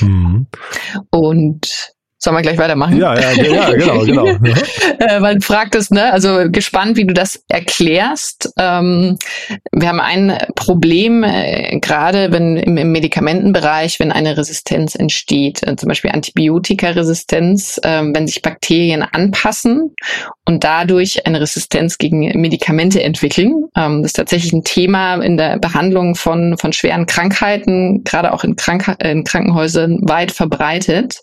Mhm. 0.00 0.46
Und 1.10 1.95
Sollen 2.18 2.34
wir 2.34 2.42
gleich 2.42 2.56
weitermachen? 2.56 2.96
Ja, 2.96 3.14
ja, 3.14 3.32
ja 3.32 3.70
genau, 3.72 4.00
genau. 4.04 4.24
äh, 4.98 5.20
weil 5.20 5.34
du 5.34 5.42
fragtest, 5.42 5.92
ne, 5.92 6.10
also 6.10 6.50
gespannt, 6.50 6.96
wie 6.96 7.04
du 7.04 7.12
das 7.12 7.44
erklärst. 7.48 8.54
Ähm, 8.58 9.18
wir 9.70 9.88
haben 9.88 10.00
ein 10.00 10.38
Problem, 10.54 11.22
äh, 11.22 11.78
gerade 11.80 12.32
wenn 12.32 12.56
im, 12.56 12.78
im, 12.78 12.90
Medikamentenbereich, 12.92 14.00
wenn 14.00 14.12
eine 14.12 14.38
Resistenz 14.38 14.94
entsteht, 14.94 15.62
äh, 15.66 15.76
zum 15.76 15.88
Beispiel 15.88 16.10
Antibiotikaresistenz, 16.10 17.78
äh, 17.82 18.02
wenn 18.02 18.26
sich 18.26 18.40
Bakterien 18.40 19.02
anpassen 19.02 19.94
und 20.46 20.64
dadurch 20.64 21.26
eine 21.26 21.42
Resistenz 21.42 21.98
gegen 21.98 22.20
Medikamente 22.40 23.02
entwickeln. 23.02 23.66
Ähm, 23.76 24.00
das 24.00 24.12
ist 24.12 24.16
tatsächlich 24.16 24.54
ein 24.54 24.64
Thema 24.64 25.16
in 25.16 25.36
der 25.36 25.58
Behandlung 25.58 26.14
von, 26.14 26.56
von 26.56 26.72
schweren 26.72 27.04
Krankheiten, 27.04 28.04
gerade 28.04 28.32
auch 28.32 28.42
in, 28.42 28.56
Krank 28.56 28.96
in 29.02 29.24
Krankenhäusern 29.24 29.98
weit 30.00 30.32
verbreitet. 30.32 31.20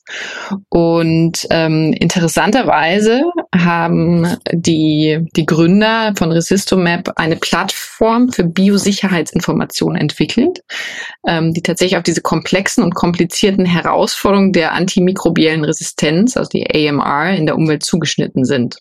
Und 0.70 0.83
und 0.84 1.48
ähm, 1.50 1.94
interessanterweise 1.94 3.22
haben 3.56 4.28
die, 4.52 5.20
die 5.34 5.46
Gründer 5.46 6.14
von 6.18 6.34
Resistomap 6.34 7.14
eine 7.16 7.38
Plattform 7.38 8.34
für 8.34 8.44
Biosicherheitsinformationen 8.44 10.02
entwickelt, 10.02 10.60
ähm, 11.26 11.54
die 11.54 11.62
tatsächlich 11.62 11.96
auf 11.96 12.04
diese 12.04 12.20
komplexen 12.20 12.84
und 12.84 12.96
komplizierten 12.96 13.66
Herausforderungen 13.66 14.52
der 14.52 14.74
antimikrobiellen 14.74 15.64
Resistenz, 15.64 16.36
also 16.36 16.50
die 16.50 16.68
AMR, 16.70 17.34
in 17.34 17.46
der 17.46 17.56
Umwelt 17.56 17.84
zugeschnitten 17.84 18.44
sind. 18.44 18.80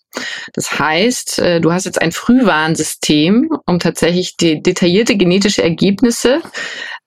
Das 0.51 0.77
heißt, 0.77 1.39
äh, 1.39 1.61
du 1.61 1.71
hast 1.71 1.85
jetzt 1.85 2.01
ein 2.01 2.11
Frühwarnsystem, 2.11 3.49
um 3.65 3.79
tatsächlich 3.79 4.35
die 4.35 4.61
detaillierte 4.61 5.15
genetische 5.15 5.63
Ergebnisse 5.63 6.41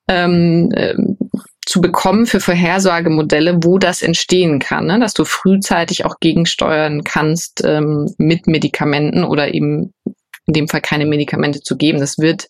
ähm, 0.07 0.71
äh, 0.73 0.95
zu 1.67 1.81
bekommen 1.81 2.25
für 2.25 2.39
Vorhersagemodelle, 2.39 3.57
wo 3.61 3.77
das 3.77 4.01
entstehen 4.01 4.59
kann, 4.59 4.85
ne? 4.85 4.99
dass 4.99 5.13
du 5.13 5.25
frühzeitig 5.25 6.05
auch 6.05 6.19
gegensteuern 6.19 7.03
kannst 7.03 7.61
ähm, 7.65 8.09
mit 8.17 8.47
Medikamenten 8.47 9.25
oder 9.25 9.53
eben 9.53 9.93
in 10.45 10.53
dem 10.53 10.67
Fall 10.69 10.79
keine 10.79 11.05
Medikamente 11.05 11.59
zu 11.59 11.75
geben. 11.75 11.99
Das 11.99 12.17
wird 12.19 12.47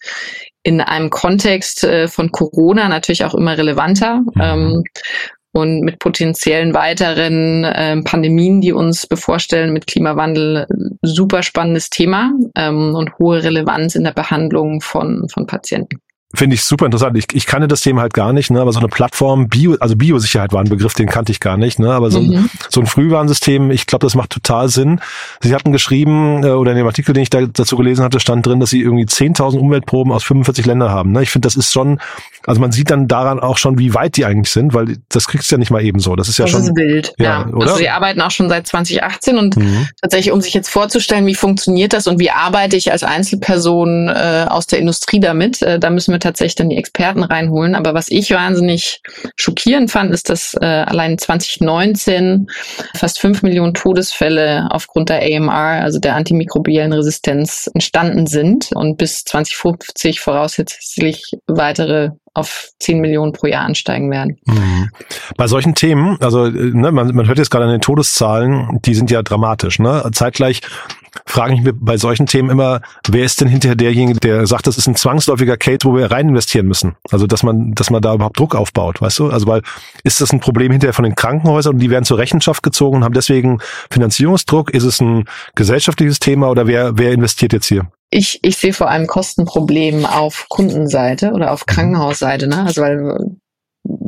in 0.61 0.81
einem 0.81 1.09
Kontext 1.09 1.83
äh, 1.83 2.07
von 2.07 2.31
Corona 2.31 2.87
natürlich 2.89 3.25
auch 3.25 3.33
immer 3.33 3.57
relevanter. 3.57 4.19
Mhm. 4.19 4.41
Ähm, 4.41 4.83
und 5.53 5.81
mit 5.81 5.97
potenziellen 5.97 6.75
weiteren 6.75 7.63
äh, 7.63 7.99
Pandemien, 8.03 8.61
die 8.61 8.73
uns 8.73 9.07
bevorstellen, 9.07 9.73
mit 9.73 9.87
Klimawandel, 9.87 10.67
super 11.01 11.41
spannendes 11.41 11.89
Thema 11.89 12.33
ähm, 12.55 12.93
und 12.93 13.17
hohe 13.17 13.43
Relevanz 13.43 13.95
in 13.95 14.03
der 14.03 14.11
Behandlung 14.11 14.81
von, 14.81 15.27
von 15.29 15.47
Patienten. 15.47 15.99
Finde 16.35 16.55
ich 16.55 16.63
super 16.65 16.85
interessant. 16.85 17.17
Ich, 17.17 17.25
ich 17.31 17.45
kannte 17.45 17.69
das 17.69 17.79
Thema 17.79 18.01
halt 18.01 18.13
gar 18.13 18.33
nicht, 18.33 18.51
ne? 18.51 18.59
aber 18.59 18.73
so 18.73 18.79
eine 18.79 18.89
Plattform, 18.89 19.47
Bio, 19.47 19.77
also 19.79 19.95
Biosicherheit 19.95 20.51
war 20.51 20.59
ein 20.59 20.67
Begriff, 20.67 20.93
den 20.93 21.07
kannte 21.07 21.31
ich 21.31 21.39
gar 21.39 21.55
nicht, 21.55 21.79
ne? 21.79 21.93
aber 21.93 22.11
so 22.11 22.19
ein, 22.19 22.27
mhm. 22.27 22.49
so 22.69 22.81
ein 22.81 22.85
Frühwarnsystem, 22.85 23.71
ich 23.71 23.87
glaube, 23.87 24.05
das 24.05 24.13
macht 24.13 24.31
total 24.31 24.67
Sinn. 24.67 24.99
Sie 25.41 25.55
hatten 25.55 25.71
geschrieben, 25.71 26.43
äh, 26.43 26.49
oder 26.49 26.71
in 26.71 26.77
dem 26.77 26.85
Artikel, 26.85 27.13
den 27.13 27.23
ich 27.23 27.29
da, 27.29 27.45
dazu 27.45 27.77
gelesen 27.77 28.03
hatte, 28.03 28.19
stand 28.19 28.45
drin, 28.45 28.59
dass 28.59 28.71
sie 28.71 28.81
irgendwie 28.81 29.05
10.000 29.05 29.57
Umweltproben 29.57 30.11
aus 30.11 30.25
45 30.25 30.65
Ländern 30.65 30.91
haben. 30.91 31.13
Ne? 31.13 31.23
Ich 31.23 31.29
finde, 31.29 31.45
das 31.45 31.55
ist 31.55 31.71
schon, 31.71 31.97
also 32.45 32.59
man 32.59 32.73
sieht 32.73 32.91
dann 32.91 33.07
daran 33.07 33.39
auch 33.39 33.57
schon, 33.57 33.79
wie 33.79 33.93
weit 33.93 34.17
die 34.17 34.25
eigentlich 34.25 34.51
sind, 34.51 34.73
weil 34.73 34.97
das 35.07 35.27
kriegst 35.29 35.49
du 35.49 35.55
ja 35.55 35.59
nicht 35.59 35.71
mal 35.71 35.81
eben 35.81 35.99
so. 35.99 36.17
Das 36.17 36.27
ist 36.27 36.39
ja 36.39 36.43
das 36.43 36.51
schon. 36.51 36.59
Das 36.59 36.69
ist 36.69 36.75
wild, 36.75 37.13
ja. 37.19 37.41
ja. 37.41 37.47
Oder? 37.47 37.67
Also 37.67 37.77
sie 37.77 37.87
arbeiten 37.87 38.19
auch 38.19 38.31
schon 38.31 38.49
seit 38.49 38.67
2018 38.67 39.37
und 39.37 39.55
mhm. 39.55 39.87
tatsächlich, 40.01 40.33
um 40.33 40.41
sich 40.41 40.53
jetzt 40.53 40.69
vorzustellen, 40.69 41.25
wie 41.25 41.35
funktioniert 41.35 41.93
das 41.93 42.05
und 42.05 42.19
wie 42.19 42.31
arbeite 42.31 42.75
ich 42.75 42.91
als 42.91 43.03
Einzelperson 43.03 44.09
äh, 44.09 44.45
aus 44.49 44.67
der 44.67 44.79
Industrie 44.79 45.21
damit, 45.21 45.61
äh, 45.61 45.79
da 45.79 45.89
müssen 45.89 46.11
wir 46.11 46.16
tatsächlich 46.19 46.55
dann 46.55 46.69
die 46.69 46.77
Experten 46.77 47.23
reinholen. 47.23 47.75
Aber 47.75 47.93
was 47.93 48.09
ich 48.09 48.31
wahnsinnig 48.31 49.01
schockierend 49.35 49.91
fand, 49.91 50.11
ist, 50.11 50.29
dass 50.29 50.55
äh, 50.59 50.65
allein 50.65 51.17
2019 51.17 52.47
fast 52.95 53.19
fünf 53.19 53.43
Millionen 53.43 53.73
Todesfälle 53.73 54.67
aufgrund 54.71 55.09
der 55.09 55.21
AMR, 55.21 55.83
also 55.83 55.99
der 55.99 56.15
antimikrobiellen 56.15 56.93
Resistenz, 56.93 57.69
entstanden 57.73 58.27
sind 58.27 58.69
und 58.73 58.97
bis 58.97 59.23
2050 59.23 60.19
voraussichtlich 60.19 61.31
weitere 61.47 62.11
auf 62.37 62.69
10 62.79 62.99
Millionen 62.99 63.33
pro 63.33 63.47
Jahr 63.47 63.65
ansteigen 63.65 64.11
werden. 64.11 64.37
Mhm. 64.45 64.89
Bei 65.37 65.47
solchen 65.47 65.73
Themen, 65.73 66.17
also 66.21 66.47
ne, 66.47 66.91
man, 66.91 67.15
man 67.15 67.27
hört 67.27 67.39
jetzt 67.39 67.49
gerade 67.49 67.65
an 67.65 67.71
den 67.71 67.81
Todeszahlen, 67.81 68.79
die 68.85 68.93
sind 68.93 69.09
ja 69.09 69.23
dramatisch. 69.23 69.79
Ne? 69.79 70.07
Zeitgleich 70.13 70.61
frage 71.27 71.53
ich 71.53 71.61
mich 71.61 71.73
bei 71.77 71.97
solchen 71.97 72.25
Themen 72.25 72.49
immer, 72.49 72.81
wer 73.07 73.25
ist 73.25 73.41
denn 73.41 73.47
hinterher 73.47 73.75
derjenige, 73.75 74.19
der 74.19 74.47
sagt, 74.47 74.65
das 74.65 74.77
ist 74.77 74.87
ein 74.87 74.95
zwangsläufiger 74.95 75.57
Case, 75.57 75.79
wo 75.83 75.95
wir 75.95 76.09
rein 76.09 76.29
investieren 76.29 76.65
müssen? 76.65 76.95
Also 77.11 77.27
dass 77.27 77.43
man, 77.43 77.73
dass 77.73 77.89
man 77.89 78.01
da 78.01 78.13
überhaupt 78.13 78.39
Druck 78.39 78.55
aufbaut, 78.55 79.01
weißt 79.01 79.19
du? 79.19 79.29
Also 79.29 79.45
weil 79.47 79.61
ist 80.03 80.21
das 80.21 80.31
ein 80.31 80.39
Problem 80.39 80.71
hinterher 80.71 80.93
von 80.93 81.03
den 81.03 81.15
Krankenhäusern 81.15 81.75
und 81.75 81.79
die 81.79 81.89
werden 81.89 82.05
zur 82.05 82.17
Rechenschaft 82.17 82.63
gezogen 82.63 82.97
und 82.97 83.03
haben 83.03 83.13
deswegen 83.13 83.59
Finanzierungsdruck? 83.91 84.71
Ist 84.71 84.83
es 84.83 85.01
ein 85.01 85.25
gesellschaftliches 85.55 86.19
Thema 86.19 86.49
oder 86.49 86.65
wer, 86.65 86.97
wer 86.97 87.11
investiert 87.11 87.53
jetzt 87.53 87.67
hier? 87.67 87.87
Ich, 88.09 88.39
ich 88.41 88.57
sehe 88.57 88.73
vor 88.73 88.89
allem 88.89 89.05
Kostenproblem 89.05 90.05
auf 90.05 90.45
Kundenseite 90.49 91.31
oder 91.31 91.51
auf 91.51 91.61
mhm. 91.67 91.73
Krankenhausseite, 91.73 92.47
ne? 92.47 92.63
Also 92.63 92.81
weil 92.81 93.37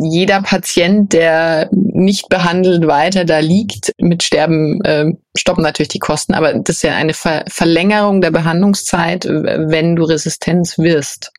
jeder 0.01 0.41
Patient, 0.41 1.11
der 1.13 1.69
nicht 1.71 2.29
behandelt 2.29 2.87
weiter 2.87 3.25
da 3.25 3.39
liegt, 3.39 3.93
mit 3.99 4.23
Sterben 4.23 4.81
äh, 4.83 5.05
stoppen 5.35 5.63
natürlich 5.63 5.89
die 5.89 5.99
Kosten, 5.99 6.33
aber 6.33 6.53
das 6.53 6.77
ist 6.77 6.83
ja 6.83 6.95
eine 6.95 7.13
Ver 7.13 7.43
Verlängerung 7.47 8.21
der 8.21 8.31
Behandlungszeit, 8.31 9.25
wenn 9.25 9.95
du 9.95 10.03
Resistenz 10.03 10.77
wirst. 10.77 11.31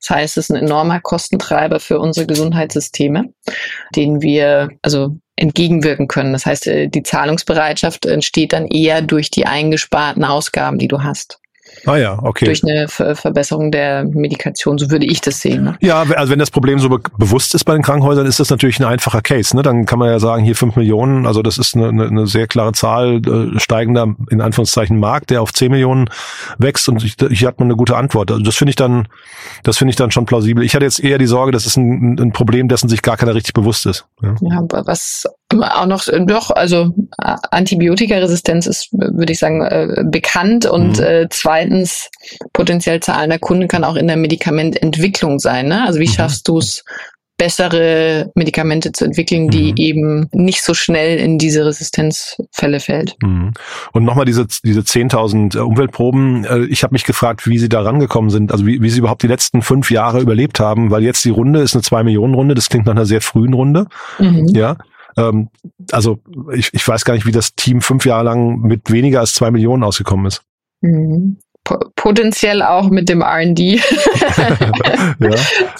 Das 0.00 0.10
heißt, 0.10 0.36
es 0.36 0.44
ist 0.44 0.50
ein 0.50 0.62
enormer 0.64 1.00
Kostentreiber 1.00 1.80
für 1.80 1.98
unsere 1.98 2.26
Gesundheitssysteme, 2.26 3.32
den 3.94 4.22
wir 4.22 4.70
also 4.82 5.16
entgegenwirken 5.36 6.08
können. 6.08 6.32
Das 6.32 6.46
heißt, 6.46 6.66
äh, 6.66 6.88
die 6.88 7.02
Zahlungsbereitschaft 7.02 8.06
entsteht 8.06 8.52
dann 8.52 8.66
eher 8.66 9.02
durch 9.02 9.30
die 9.30 9.46
eingesparten 9.46 10.24
Ausgaben, 10.24 10.78
die 10.78 10.88
du 10.88 11.02
hast. 11.02 11.38
Ah 11.86 11.96
ja, 11.96 12.18
okay. 12.22 12.46
Durch 12.46 12.62
eine 12.64 12.88
Ver 12.88 13.14
Verbesserung 13.14 13.70
der 13.70 14.04
Medikation, 14.04 14.78
so 14.78 14.90
würde 14.90 15.06
ich 15.06 15.20
das 15.20 15.40
sehen. 15.40 15.64
Ne? 15.64 15.76
Ja, 15.80 16.04
also 16.16 16.32
wenn 16.32 16.38
das 16.38 16.50
Problem 16.50 16.78
so 16.78 16.88
be 16.88 17.00
bewusst 17.18 17.54
ist 17.54 17.64
bei 17.64 17.74
den 17.74 17.82
Krankenhäusern, 17.82 18.26
ist 18.26 18.40
das 18.40 18.50
natürlich 18.50 18.78
ein 18.80 18.84
einfacher 18.84 19.22
Case. 19.22 19.54
Ne? 19.56 19.62
Dann 19.62 19.86
kann 19.86 19.98
man 19.98 20.10
ja 20.10 20.18
sagen, 20.18 20.44
hier 20.44 20.56
fünf 20.56 20.76
Millionen, 20.76 21.26
also 21.26 21.42
das 21.42 21.58
ist 21.58 21.76
eine, 21.76 21.88
eine, 21.88 22.06
eine 22.06 22.26
sehr 22.26 22.46
klare 22.46 22.72
Zahl, 22.72 23.20
äh, 23.26 23.58
steigender, 23.58 24.14
in 24.30 24.40
Anführungszeichen, 24.40 24.98
Markt, 24.98 25.30
der 25.30 25.42
auf 25.42 25.52
zehn 25.52 25.70
Millionen 25.70 26.08
wächst 26.58 26.88
und 26.88 27.04
ich, 27.04 27.16
hier 27.30 27.48
hat 27.48 27.58
man 27.58 27.68
eine 27.68 27.76
gute 27.76 27.96
Antwort. 27.96 28.30
Also 28.30 28.42
das 28.42 28.56
finde 28.56 28.70
ich 28.70 28.76
dann, 28.76 29.08
das 29.62 29.78
finde 29.78 29.90
ich 29.90 29.96
dann 29.96 30.10
schon 30.10 30.26
plausibel. 30.26 30.64
Ich 30.64 30.74
hatte 30.74 30.84
jetzt 30.84 31.02
eher 31.02 31.18
die 31.18 31.26
Sorge, 31.26 31.52
das 31.52 31.66
ist 31.66 31.76
ein, 31.76 32.18
ein 32.18 32.32
Problem, 32.32 32.68
dessen 32.68 32.88
sich 32.88 33.02
gar 33.02 33.16
keiner 33.16 33.34
richtig 33.34 33.54
bewusst 33.54 33.86
ist. 33.86 34.06
Ja, 34.22 34.34
ja 34.40 34.62
was 34.70 35.24
auch 35.60 35.86
noch, 35.86 36.04
doch, 36.26 36.50
also 36.50 36.94
Antibiotikaresistenz 37.18 38.66
ist, 38.66 38.92
würde 38.92 39.32
ich 39.32 39.38
sagen, 39.38 39.62
äh, 39.62 40.04
bekannt 40.04 40.66
und 40.66 40.98
mhm. 40.98 41.04
äh, 41.04 41.26
zweitens, 41.30 41.73
potenziell 42.52 43.00
zahlender 43.00 43.38
Kunde 43.38 43.66
kann 43.66 43.84
auch 43.84 43.96
in 43.96 44.06
der 44.06 44.16
Medikamententwicklung 44.16 45.38
sein. 45.38 45.68
Ne? 45.68 45.84
Also 45.84 46.00
wie 46.00 46.08
mhm. 46.08 46.12
schaffst 46.12 46.48
du 46.48 46.58
es, 46.58 46.84
bessere 47.36 48.30
Medikamente 48.34 48.92
zu 48.92 49.04
entwickeln, 49.04 49.48
die 49.48 49.72
mhm. 49.72 49.76
eben 49.76 50.28
nicht 50.32 50.62
so 50.62 50.72
schnell 50.72 51.18
in 51.18 51.38
diese 51.38 51.66
Resistenzfälle 51.66 52.80
fällt. 52.80 53.16
Mhm. 53.22 53.52
Und 53.92 54.04
nochmal 54.04 54.24
diese, 54.24 54.46
diese 54.62 54.80
10.000 54.80 55.56
äh, 55.56 55.60
Umweltproben. 55.60 56.44
Äh, 56.44 56.64
ich 56.66 56.84
habe 56.84 56.92
mich 56.92 57.04
gefragt, 57.04 57.48
wie 57.48 57.58
Sie 57.58 57.68
da 57.68 57.82
rangekommen 57.82 58.30
sind, 58.30 58.52
also 58.52 58.66
wie, 58.66 58.80
wie 58.82 58.90
Sie 58.90 59.00
überhaupt 59.00 59.22
die 59.22 59.28
letzten 59.28 59.62
fünf 59.62 59.90
Jahre 59.90 60.20
überlebt 60.20 60.60
haben, 60.60 60.90
weil 60.90 61.02
jetzt 61.02 61.24
die 61.24 61.30
Runde 61.30 61.60
ist 61.60 61.74
eine 61.74 61.82
zwei 61.82 62.04
Millionen 62.04 62.34
Runde. 62.34 62.54
Das 62.54 62.68
klingt 62.68 62.86
nach 62.86 62.94
einer 62.94 63.06
sehr 63.06 63.20
frühen 63.20 63.54
Runde. 63.54 63.86
Mhm. 64.18 64.48
Ja. 64.54 64.76
Ähm, 65.16 65.48
also 65.90 66.20
ich, 66.52 66.70
ich 66.72 66.86
weiß 66.86 67.04
gar 67.04 67.14
nicht, 67.14 67.26
wie 67.26 67.32
das 67.32 67.54
Team 67.54 67.80
fünf 67.80 68.06
Jahre 68.06 68.24
lang 68.24 68.60
mit 68.60 68.92
weniger 68.92 69.20
als 69.20 69.34
zwei 69.34 69.50
Millionen 69.50 69.82
ausgekommen 69.82 70.26
ist. 70.26 70.42
Potenziell 71.64 72.62
auch 72.62 72.90
mit 72.90 73.08
dem 73.08 73.22
R&D. 73.22 73.76
ja, 75.18 75.30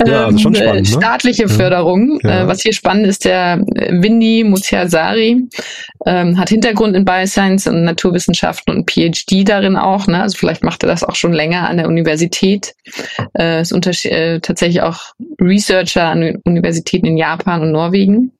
ja 0.06 0.38
schon 0.38 0.54
ähm, 0.54 0.60
spannend. 0.60 0.74
Ne? 0.74 0.84
Staatliche 0.86 1.48
Förderung. 1.48 2.18
Ja. 2.22 2.42
Äh, 2.42 2.48
was 2.48 2.62
hier 2.62 2.72
spannend 2.72 3.06
ist, 3.06 3.26
der 3.26 3.58
Windy 3.58 4.44
Mutiasari 4.44 5.42
ähm, 6.06 6.38
hat 6.38 6.48
Hintergrund 6.48 6.96
in 6.96 7.04
Bioscience 7.04 7.66
und 7.66 7.84
Naturwissenschaften 7.84 8.74
und 8.74 8.90
PhD 8.90 9.46
darin 9.46 9.76
auch. 9.76 10.06
Ne? 10.06 10.22
Also 10.22 10.38
vielleicht 10.38 10.64
macht 10.64 10.82
er 10.82 10.88
das 10.88 11.04
auch 11.04 11.16
schon 11.16 11.34
länger 11.34 11.68
an 11.68 11.76
der 11.76 11.86
Universität. 11.86 12.74
Äh, 13.38 13.60
ist 13.60 13.72
äh, 14.06 14.40
tatsächlich 14.40 14.80
auch 14.80 15.12
Researcher 15.38 16.04
an 16.04 16.40
Universitäten 16.44 17.06
in 17.06 17.18
Japan 17.18 17.60
und 17.60 17.72
Norwegen 17.72 18.32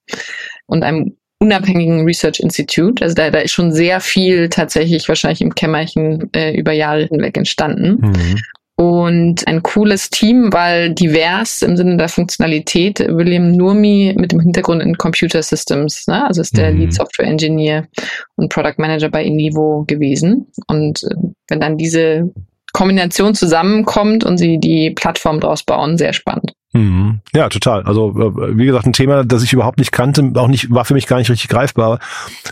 und 0.66 0.82
einem 0.82 1.16
unabhängigen 1.44 2.04
Research 2.04 2.40
Institute. 2.40 3.02
Also 3.04 3.14
da, 3.14 3.30
da 3.30 3.40
ist 3.40 3.52
schon 3.52 3.72
sehr 3.72 4.00
viel 4.00 4.48
tatsächlich 4.48 5.06
wahrscheinlich 5.08 5.42
im 5.42 5.54
Kämmerchen 5.54 6.30
äh, 6.34 6.56
über 6.56 6.72
Jahre 6.72 7.04
hinweg 7.04 7.36
entstanden. 7.36 7.98
Mhm. 8.00 8.40
Und 8.76 9.46
ein 9.46 9.62
cooles 9.62 10.10
Team, 10.10 10.52
weil 10.52 10.92
divers 10.94 11.62
im 11.62 11.76
Sinne 11.76 11.96
der 11.96 12.08
Funktionalität. 12.08 12.98
William 12.98 13.52
Nurmi 13.52 14.14
mit 14.18 14.32
dem 14.32 14.40
Hintergrund 14.40 14.82
in 14.82 14.98
Computer 14.98 15.42
Systems, 15.42 16.08
ne? 16.08 16.26
also 16.26 16.40
ist 16.40 16.56
der 16.56 16.72
mhm. 16.72 16.80
Lead 16.80 16.94
Software 16.94 17.28
Engineer 17.28 17.86
und 18.34 18.52
Product 18.52 18.78
Manager 18.78 19.10
bei 19.10 19.22
Inivo 19.22 19.84
gewesen. 19.86 20.48
Und 20.66 21.04
äh, 21.04 21.14
wenn 21.48 21.60
dann 21.60 21.76
diese 21.76 22.32
Kombination 22.72 23.34
zusammenkommt 23.36 24.24
und 24.24 24.38
sie 24.38 24.58
die 24.58 24.90
Plattform 24.90 25.38
draus 25.38 25.62
bauen, 25.62 25.96
sehr 25.96 26.12
spannend. 26.12 26.54
Mhm. 26.75 27.21
Ja, 27.33 27.49
total. 27.49 27.85
Also 27.85 28.11
äh, 28.11 28.59
wie 28.59 28.66
gesagt, 28.66 28.87
ein 28.87 28.93
Thema, 28.93 29.25
das 29.25 29.45
ich 29.45 29.52
überhaupt 29.52 29.78
nicht 29.78 29.93
kannte, 29.93 30.33
auch 30.35 30.49
nicht 30.49 30.73
war 30.73 30.85
für 30.85 30.95
mich 30.95 31.07
gar 31.07 31.19
nicht 31.19 31.31
richtig 31.31 31.49
greifbar. 31.49 32.00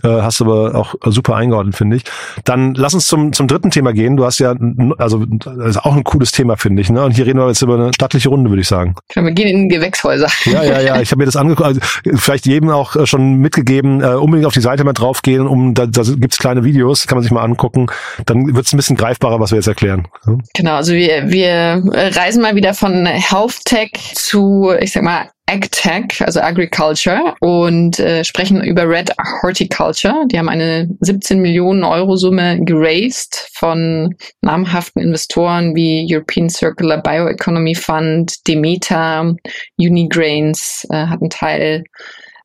Äh, 0.04 0.08
hast 0.08 0.40
aber 0.40 0.76
auch 0.76 0.94
super 1.06 1.34
eingeordnet, 1.34 1.74
finde 1.74 1.96
ich. 1.96 2.04
Dann 2.44 2.74
lass 2.74 2.94
uns 2.94 3.08
zum 3.08 3.32
zum 3.32 3.48
dritten 3.48 3.70
Thema 3.70 3.92
gehen. 3.92 4.16
Du 4.16 4.24
hast 4.24 4.38
ja 4.38 4.54
also 4.98 5.24
das 5.26 5.70
ist 5.70 5.84
auch 5.84 5.96
ein 5.96 6.04
cooles 6.04 6.30
Thema, 6.30 6.56
finde 6.56 6.82
ich. 6.82 6.90
Ne? 6.90 7.04
Und 7.04 7.12
hier 7.12 7.26
reden 7.26 7.40
wir 7.40 7.48
jetzt 7.48 7.62
über 7.62 7.74
eine 7.74 7.92
stattliche 7.92 8.28
Runde, 8.28 8.48
würde 8.48 8.62
ich 8.62 8.68
sagen. 8.68 8.94
Ja, 9.14 9.24
wir 9.24 9.32
gehen 9.32 9.48
in 9.48 9.68
Gewächshäuser. 9.68 10.28
Ja, 10.44 10.62
ja, 10.62 10.80
ja. 10.80 11.00
Ich 11.00 11.10
habe 11.10 11.18
mir 11.18 11.26
das 11.26 11.36
angeguckt. 11.36 11.66
Also, 11.66 11.80
vielleicht 12.14 12.46
jedem 12.46 12.70
auch 12.70 12.94
äh, 12.94 13.06
schon 13.06 13.34
mitgegeben. 13.36 14.02
Äh, 14.02 14.14
unbedingt 14.14 14.46
auf 14.46 14.54
die 14.54 14.60
Seite 14.60 14.84
mal 14.84 14.92
draufgehen. 14.92 15.48
Um 15.48 15.74
da, 15.74 15.86
da 15.86 16.02
gibt's 16.02 16.38
kleine 16.38 16.62
Videos, 16.62 17.08
kann 17.08 17.16
man 17.16 17.24
sich 17.24 17.32
mal 17.32 17.42
angucken. 17.42 17.86
Dann 18.26 18.54
wird's 18.54 18.72
ein 18.72 18.76
bisschen 18.76 18.96
greifbarer, 18.96 19.40
was 19.40 19.50
wir 19.50 19.56
jetzt 19.56 19.66
erklären. 19.66 20.06
Genau. 20.54 20.74
Also 20.74 20.92
wir 20.92 21.28
wir 21.30 21.82
reisen 21.92 22.40
mal 22.42 22.54
wieder 22.54 22.74
von 22.74 23.06
Health 23.06 23.64
Tech 23.64 24.11
zu, 24.12 24.72
ich 24.80 24.92
sag 24.92 25.02
mal, 25.02 25.30
AgTech, 25.46 26.22
also 26.24 26.40
Agriculture, 26.40 27.34
und 27.40 27.98
äh, 27.98 28.24
sprechen 28.24 28.62
über 28.62 28.88
Red 28.88 29.12
Horticulture. 29.42 30.24
Die 30.28 30.38
haben 30.38 30.48
eine 30.48 30.88
17 31.00 31.40
Millionen 31.40 31.84
Euro 31.84 32.16
Summe 32.16 32.58
geraced 32.64 33.50
von 33.54 34.14
namhaften 34.40 35.02
Investoren 35.02 35.74
wie 35.74 36.06
European 36.08 36.48
Circular 36.48 37.02
Bioeconomy 37.02 37.74
Fund, 37.74 38.46
Demeter, 38.48 39.34
Unigrains 39.78 40.86
äh, 40.90 41.06
hat 41.06 41.20
einen 41.20 41.30
Teil 41.30 41.84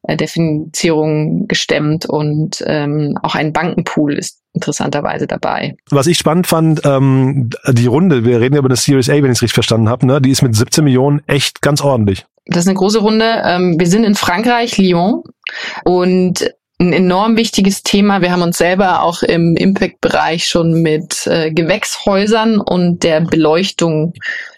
äh, 0.03 0.27
Finanzierung 0.27 1.47
gestemmt 1.47 2.05
und 2.05 2.63
ähm, 2.65 3.17
auch 3.21 3.35
ein 3.35 3.53
Bankenpool 3.53 4.17
ist 4.17 4.41
interessanterweise 4.53 5.27
dabei. 5.27 5.75
Was 5.89 6.07
ich 6.07 6.17
spannend 6.17 6.47
fand, 6.47 6.81
ähm, 6.83 7.49
die 7.69 7.87
Runde, 7.87 8.25
wir 8.25 8.41
reden 8.41 8.55
ja 8.55 8.59
über 8.59 8.69
eine 8.69 8.75
Series 8.75 9.09
A, 9.09 9.13
wenn 9.13 9.25
ich 9.25 9.37
es 9.37 9.41
richtig 9.41 9.53
verstanden 9.53 9.89
habe, 9.89 10.05
ne? 10.05 10.21
die 10.21 10.31
ist 10.31 10.41
mit 10.41 10.55
17 10.55 10.83
Millionen 10.83 11.21
echt 11.27 11.61
ganz 11.61 11.81
ordentlich. 11.81 12.25
Das 12.47 12.63
ist 12.63 12.69
eine 12.69 12.77
große 12.77 12.99
Runde. 12.99 13.41
Ähm, 13.45 13.79
wir 13.79 13.87
sind 13.87 14.03
in 14.03 14.15
Frankreich, 14.15 14.77
Lyon 14.77 15.23
und 15.83 16.49
ein 16.79 16.93
enorm 16.93 17.37
wichtiges 17.37 17.81
Thema. 17.81 18.21
Wir 18.21 18.31
haben 18.31 18.43
uns 18.43 18.57
selber 18.57 19.01
auch 19.01 19.23
im 19.23 19.55
Impact-Bereich 19.55 20.47
schon 20.47 20.81
mit 20.81 21.25
äh, 21.25 21.51
Gewächshäusern 21.51 22.59
und 22.59 23.03
der 23.03 23.21
Beleuchtung 23.21 24.13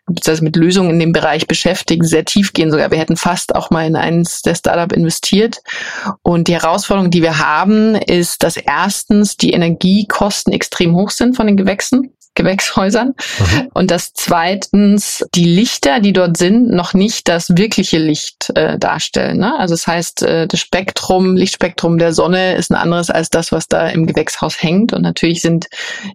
beziehungsweise 0.09 0.43
mit 0.43 0.55
Lösungen 0.55 0.91
in 0.91 0.99
dem 0.99 1.11
Bereich 1.11 1.47
beschäftigen, 1.47 2.03
sehr 2.03 2.25
tief 2.25 2.53
gehen 2.53 2.71
sogar. 2.71 2.91
Wir 2.91 2.97
hätten 2.97 3.17
fast 3.17 3.55
auch 3.55 3.69
mal 3.69 3.85
in 3.85 3.95
eines 3.95 4.41
der 4.41 4.55
Startup 4.55 4.91
investiert. 4.91 5.61
Und 6.21 6.47
die 6.47 6.53
Herausforderung, 6.53 7.11
die 7.11 7.21
wir 7.21 7.39
haben, 7.39 7.95
ist, 7.95 8.43
dass 8.43 8.57
erstens 8.57 9.37
die 9.37 9.53
Energiekosten 9.53 10.53
extrem 10.53 10.95
hoch 10.95 11.11
sind 11.11 11.35
von 11.35 11.47
den 11.47 11.57
Gewächsen. 11.57 12.13
Gewächshäusern. 12.39 13.09
Mhm. 13.39 13.67
Und 13.73 13.91
dass 13.91 14.13
zweitens 14.13 15.25
die 15.35 15.43
Lichter, 15.43 15.99
die 15.99 16.13
dort 16.13 16.37
sind, 16.37 16.69
noch 16.69 16.93
nicht 16.93 17.27
das 17.27 17.57
wirkliche 17.57 17.97
Licht 17.97 18.51
äh, 18.55 18.79
darstellen. 18.79 19.39
Ne? 19.39 19.59
Also 19.59 19.73
das 19.73 19.85
heißt, 19.85 20.23
äh, 20.23 20.47
das 20.47 20.59
Spektrum, 20.59 21.35
Lichtspektrum 21.35 21.97
der 21.97 22.13
Sonne 22.13 22.55
ist 22.55 22.71
ein 22.71 22.75
anderes 22.75 23.09
als 23.09 23.29
das, 23.29 23.51
was 23.51 23.67
da 23.67 23.89
im 23.89 24.07
Gewächshaus 24.07 24.63
hängt. 24.63 24.93
Und 24.93 25.01
natürlich 25.01 25.41
sind 25.41 25.67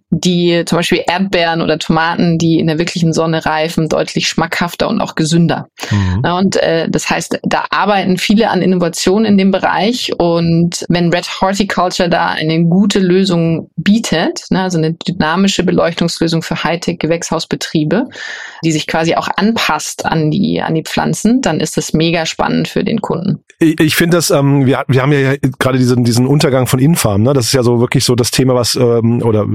die 0.09 0.63
zum 0.65 0.77
Beispiel 0.77 1.03
Erdbeeren 1.07 1.61
oder 1.61 1.77
Tomaten, 1.77 2.39
die 2.39 2.59
in 2.59 2.67
der 2.67 2.79
wirklichen 2.79 3.13
Sonne 3.13 3.45
reifen, 3.45 3.87
deutlich 3.87 4.27
schmackhafter 4.27 4.89
und 4.89 5.01
auch 5.01 5.13
gesünder. 5.13 5.67
Mhm. 5.91 6.21
Ja, 6.25 6.37
und 6.39 6.55
äh, 6.55 6.89
das 6.89 7.07
heißt, 7.07 7.39
da 7.43 7.65
arbeiten 7.69 8.17
viele 8.17 8.49
an 8.49 8.63
Innovationen 8.63 9.25
in 9.25 9.37
dem 9.37 9.51
Bereich. 9.51 10.11
Und 10.17 10.85
wenn 10.89 11.13
Red 11.13 11.29
Horticulture 11.39 12.09
da 12.09 12.29
eine 12.29 12.63
gute 12.63 12.97
Lösung 12.99 13.69
bietet, 13.75 14.45
ne, 14.49 14.63
also 14.63 14.79
eine 14.79 14.93
dynamische 14.93 15.63
Beleuchtung 15.63 16.09
Beleuchtungslösung 16.15 16.41
für 16.41 16.63
Hightech-Gewächshausbetriebe, 16.63 18.05
die 18.63 18.71
sich 18.71 18.87
quasi 18.87 19.15
auch 19.15 19.27
anpasst 19.35 20.05
an 20.05 20.31
die, 20.31 20.61
an 20.61 20.75
die 20.75 20.83
Pflanzen, 20.83 21.41
dann 21.41 21.59
ist 21.59 21.77
das 21.77 21.93
mega 21.93 22.25
spannend 22.25 22.67
für 22.67 22.83
den 22.83 23.01
Kunden. 23.01 23.43
Ich, 23.59 23.79
ich 23.79 23.95
finde 23.95 24.17
das, 24.17 24.31
ähm, 24.31 24.65
wir, 24.65 24.83
wir 24.87 25.01
haben 25.01 25.11
ja 25.11 25.35
gerade 25.59 25.77
diesen, 25.77 26.03
diesen 26.03 26.27
Untergang 26.27 26.67
von 26.67 26.79
Infarm, 26.79 27.23
ne? 27.23 27.33
das 27.33 27.45
ist 27.45 27.53
ja 27.53 27.63
so 27.63 27.79
wirklich 27.79 28.03
so 28.03 28.15
das 28.15 28.31
Thema, 28.31 28.55
was, 28.55 28.75
ähm, 28.75 29.21
oder 29.21 29.45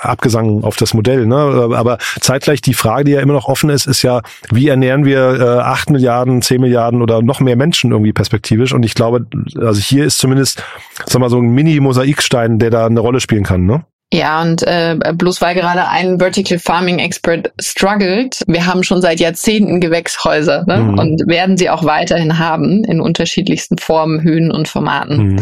abgesang 0.00 0.64
auf 0.64 0.76
das 0.76 0.94
Modell, 0.94 1.26
ne? 1.26 1.36
aber 1.36 1.98
zeitgleich 2.20 2.62
die 2.62 2.74
Frage, 2.74 3.04
die 3.04 3.12
ja 3.12 3.20
immer 3.20 3.34
noch 3.34 3.46
offen 3.46 3.70
ist, 3.70 3.86
ist 3.86 4.02
ja, 4.02 4.22
wie 4.50 4.68
ernähren 4.68 5.04
wir 5.04 5.40
äh, 5.40 5.60
8 5.60 5.90
Milliarden, 5.90 6.42
10 6.42 6.60
Milliarden 6.60 7.02
oder 7.02 7.22
noch 7.22 7.40
mehr 7.40 7.56
Menschen 7.56 7.90
irgendwie 7.90 8.12
perspektivisch 8.12 8.72
und 8.72 8.84
ich 8.84 8.94
glaube, 8.94 9.26
also 9.56 9.80
hier 9.80 10.04
ist 10.04 10.18
zumindest, 10.18 10.62
sag 11.06 11.20
mal, 11.20 11.30
so 11.30 11.38
ein 11.38 11.50
Mini-Mosaikstein, 11.50 12.58
der 12.58 12.70
da 12.70 12.86
eine 12.86 13.00
Rolle 13.00 13.20
spielen 13.20 13.44
kann, 13.44 13.66
ne? 13.66 13.84
Ja, 14.12 14.42
und 14.42 14.64
äh, 14.64 14.96
bloß 15.14 15.40
weil 15.40 15.54
gerade 15.54 15.86
ein 15.86 16.18
Vertical 16.18 16.58
Farming 16.58 16.98
Expert 16.98 17.52
struggelt, 17.60 18.42
wir 18.48 18.66
haben 18.66 18.82
schon 18.82 19.00
seit 19.00 19.20
Jahrzehnten 19.20 19.80
Gewächshäuser 19.80 20.64
ne? 20.66 20.78
Mhm. 20.78 20.98
und 20.98 21.28
werden 21.28 21.56
sie 21.56 21.70
auch 21.70 21.84
weiterhin 21.84 22.38
haben 22.38 22.82
in 22.82 23.00
unterschiedlichsten 23.00 23.78
Formen, 23.78 24.20
Höhen 24.22 24.50
und 24.50 24.66
Formaten. 24.66 25.34
Mhm. 25.34 25.38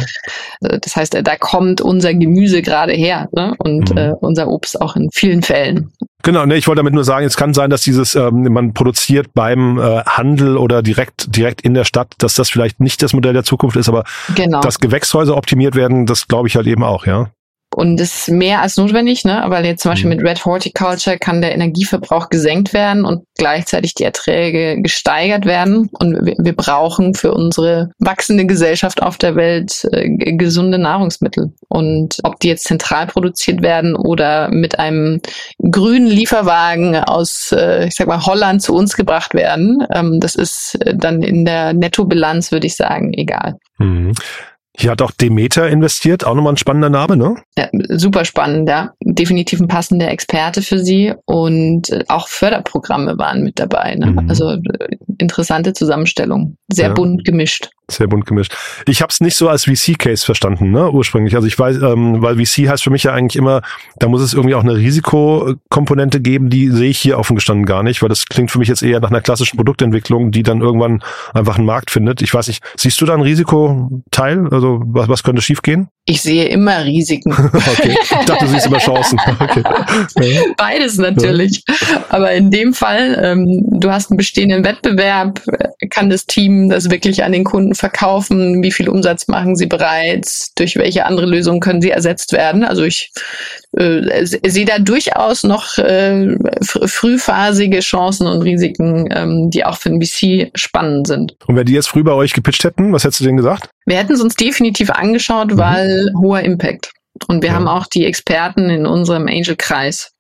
Äh, 0.61 0.79
das 0.81 0.97
heißt, 0.97 1.19
da 1.23 1.37
kommt 1.37 1.81
unser 1.81 2.13
Gemüse 2.13 2.61
gerade 2.61 2.93
her 2.93 3.29
ne? 3.33 3.55
und 3.59 3.91
mhm. 3.91 3.97
äh, 3.97 4.13
unser 4.21 4.49
Obst 4.49 4.79
auch 4.83 4.97
in 4.97 5.09
vielen 5.13 5.43
Fällen. 5.43 5.91
Genau, 6.23 6.45
ne, 6.45 6.57
ich 6.57 6.67
wollte 6.67 6.81
damit 6.81 6.93
nur 6.93 7.05
sagen, 7.05 7.25
es 7.25 7.39
kann 7.39 7.55
sein, 7.55 7.71
dass 7.71 7.83
dieses, 7.83 8.17
ähm, 8.17 8.53
man 8.53 8.75
produziert 8.75 9.29
beim 9.33 9.79
äh, 9.79 10.03
Handel 10.05 10.59
oder 10.59 10.83
direkt, 10.83 11.35
direkt 11.35 11.63
in 11.63 11.73
der 11.73 11.85
Stadt, 11.85 12.13
dass 12.19 12.35
das 12.35 12.51
vielleicht 12.51 12.81
nicht 12.81 13.03
das 13.03 13.15
Modell 13.15 13.33
der 13.33 13.45
Zukunft 13.45 13.77
ist, 13.77 13.89
aber 13.89 14.05
genau. 14.35 14.61
dass 14.61 14.79
Gewächshäuser 14.81 15.37
optimiert 15.37 15.75
werden, 15.75 16.05
das 16.05 16.29
glaube 16.29 16.49
ich 16.49 16.57
halt 16.57 16.67
eben 16.67 16.83
auch, 16.83 17.07
ja. 17.07 17.31
Und 17.75 17.99
das 17.99 18.17
ist 18.17 18.31
mehr 18.31 18.63
als 18.63 18.77
notwendig, 18.77 19.25
ne? 19.25 19.43
Aber 19.43 19.63
jetzt 19.63 19.83
zum 19.83 19.93
Beispiel 19.93 20.11
mhm. 20.11 20.17
mit 20.17 20.27
Red 20.27 20.45
Horticulture 20.45 21.19
kann 21.19 21.43
der 21.43 21.55
Energieverbrauch 21.55 22.31
gesenkt 22.31 22.73
werden 22.73 23.05
und 23.05 23.25
gleichzeitig 23.37 23.95
die 23.95 24.05
Erträge 24.05 24.81
gesteigert 24.81 25.45
werden. 25.45 25.91
Und 25.93 26.25
wir, 26.25 26.35
wir 26.39 26.57
brauchen 26.57 27.15
für 27.15 27.33
unsere 27.33 27.91
wachsende 27.99 28.47
Gesellschaft 28.47 29.03
auf 29.03 29.19
der 29.19 29.37
Welt 29.37 29.87
äh, 29.93 30.09
gesunde 30.37 30.79
Nahrungsmittel. 30.79 31.53
Und 31.69 32.19
ob 32.23 32.41
die 32.41 32.49
jetzt 32.49 32.65
zentral 32.65 33.07
produziert 33.07 33.63
werden 33.63 33.95
oder 33.97 34.51
mit 34.51 34.79
einem 34.79 35.21
grünen 35.59 36.09
Lieferwagen 36.09 36.97
aus, 36.97 37.53
äh, 37.53 37.87
ich 37.87 37.95
sag 37.97 38.07
mal, 38.07 38.25
Holland 38.25 38.63
zu 38.63 38.75
uns 38.75 38.97
gebracht 38.97 39.35
werden, 39.35 39.87
ähm, 39.95 40.21
das 40.21 40.35
ist 40.35 40.79
dann 40.95 41.23
in 41.23 41.45
der 41.45 41.75
Nettobilanz, 41.75 42.51
würde 42.51 42.67
ich 42.67 42.77
sagen, 42.77 43.13
egal. 43.13 43.57
Mhm. 43.79 44.15
Hier 44.79 44.93
hat 44.93 45.03
auch 45.03 45.11
Demeter 45.11 45.69
investiert, 45.69 46.25
auch 46.25 46.35
nochmal 46.35 46.53
ein 46.53 46.57
spannender 46.57 46.89
Name, 46.89 47.17
ne? 47.17 47.35
Ja, 47.59 47.69
super 47.89 48.25
spannend, 48.25 48.69
ja. 48.69 48.93
Definitiv 49.03 49.61
ein 49.61 49.67
passender 49.67 50.09
Experte 50.09 50.63
für 50.63 50.79
Sie 50.79 51.13
und 51.25 51.91
äh, 51.91 52.05
auch 52.07 52.29
Förderprogramme 52.29 53.19
waren 53.19 53.43
mit 53.43 53.59
dabei. 53.59 53.97
Ne? 53.97 54.13
Mhm. 54.13 54.29
Also 54.29 54.51
äh, 54.53 54.61
interessante 55.19 55.73
Zusammenstellung, 55.73 56.57
sehr 56.69 56.89
ja. 56.89 56.95
bunt 56.95 57.25
gemischt. 57.25 57.71
Sehr 57.91 58.07
bunt 58.07 58.27
gemischt. 58.27 58.55
Ich 58.87 59.01
habe 59.01 59.11
es 59.11 59.21
nicht 59.21 59.35
so 59.35 59.49
als 59.49 59.65
VC-Case 59.65 60.25
verstanden, 60.25 60.73
ne, 60.73 60.91
ursprünglich. 60.91 61.35
Also 61.35 61.47
ich 61.47 61.59
weiß, 61.59 61.77
ähm, 61.79 62.21
weil 62.21 62.37
VC 62.37 62.69
heißt 62.69 62.85
für 62.85 62.91
mich 62.91 63.05
ja 63.05 63.15
eigentlich 63.15 63.37
immer, 63.37 63.63
da 63.99 64.09
muss 64.09 64.21
es 64.21 64.35
irgendwie 64.35 64.55
auch 64.55 64.63
eine 64.63 64.77
Risikokomponente 64.77 66.21
geben, 66.21 66.51
die 66.51 66.69
sehe 66.69 66.91
ich 66.91 66.99
hier 66.99 67.19
offen 67.19 67.37
gestanden 67.37 67.65
gar 67.65 67.83
nicht, 67.83 68.03
weil 68.03 68.11
das 68.11 68.27
klingt 68.27 68.51
für 68.51 68.59
mich 68.59 68.69
jetzt 68.69 68.83
eher 68.83 69.01
nach 69.01 69.11
einer 69.11 69.23
klassischen 69.23 69.57
Produktentwicklung, 69.57 70.33
die 70.33 70.43
dann 70.43 70.61
irgendwann 70.61 71.03
einfach 71.33 71.57
einen 71.57 71.65
Markt 71.65 71.91
findet. 71.91 72.21
Ich 72.21 72.35
weiß 72.35 72.49
nicht, 72.49 72.63
siehst 72.77 73.01
du 73.01 73.07
da 73.07 73.15
ein 73.15 73.23
Risikoteil? 73.23 74.49
Also 74.51 74.83
was, 74.85 75.09
was 75.09 75.23
könnte 75.23 75.41
schiefgehen? 75.41 75.89
Ich 76.05 76.21
sehe 76.21 76.45
immer 76.47 76.85
Risiken. 76.85 77.33
okay. 77.53 77.97
Ich 78.03 78.27
dachte, 78.27 78.45
du 78.45 78.51
siehst 78.51 78.67
immer 78.67 78.79
Chancen. 78.79 79.19
Okay. 79.41 79.63
Beides 80.57 80.99
natürlich. 80.99 81.63
Aber 82.09 82.33
in 82.33 82.51
dem 82.51 82.75
Fall, 82.75 83.19
ähm, 83.23 83.63
du 83.81 83.91
hast 83.91 84.11
einen 84.11 84.17
bestehenden 84.17 84.65
Wettbewerb, 84.65 85.41
kann 85.91 86.11
das 86.11 86.27
Team 86.27 86.69
das 86.69 86.91
wirklich 86.91 87.23
an 87.25 87.33
den 87.33 87.45
Kunden 87.45 87.75
verkaufen? 87.79 88.63
Wie 88.63 88.73
viel 88.73 88.89
Umsatz 88.89 89.29
machen 89.29 89.57
sie 89.57 89.67
bereits? 89.67 90.53
Durch 90.55 90.77
welche 90.77 91.07
andere 91.07 91.27
Lösungen 91.27 91.61
können 91.61 91.81
sie 91.81 91.91
ersetzt 91.91 92.33
werden? 92.33 92.65
Also 92.65 92.83
ich 92.83 93.13
äh, 93.77 94.25
sehe 94.25 94.65
da 94.65 94.79
durchaus 94.79 95.45
noch 95.45 95.79
äh, 95.79 96.37
frühphasige 96.63 97.81
Chancen 97.81 98.27
und 98.27 98.43
Risiken, 98.43 99.09
ähm, 99.11 99.51
die 99.51 99.65
auch 99.65 99.79
für 99.79 99.91
den 99.91 100.03
VC 100.03 100.51
spannend 100.55 101.07
sind. 101.07 101.37
Und 101.47 101.57
wenn 101.57 101.67
die 101.67 101.75
jetzt 101.75 101.89
früh 101.89 102.03
bei 102.03 102.13
euch 102.13 102.33
gepitcht 102.33 102.65
hätten, 102.65 102.93
was 102.93 103.05
hättest 103.05 103.21
du 103.21 103.25
denen 103.25 103.37
gesagt? 103.37 103.71
Wir 103.87 103.97
hätten 103.97 104.13
es 104.13 104.21
uns 104.21 104.35
definitiv 104.35 104.91
angeschaut, 104.91 105.53
mhm. 105.53 105.59
weil 105.59 106.13
hoher 106.21 106.41
Impact. 106.41 106.93
Und 107.27 107.43
wir 107.43 107.51
ja. 107.51 107.57
haben 107.57 107.69
auch 107.69 107.87
die 107.87 108.05
Experten 108.05 108.71
in 108.71 108.87
unserem 108.87 109.27
Angel-Kreis, 109.27 110.13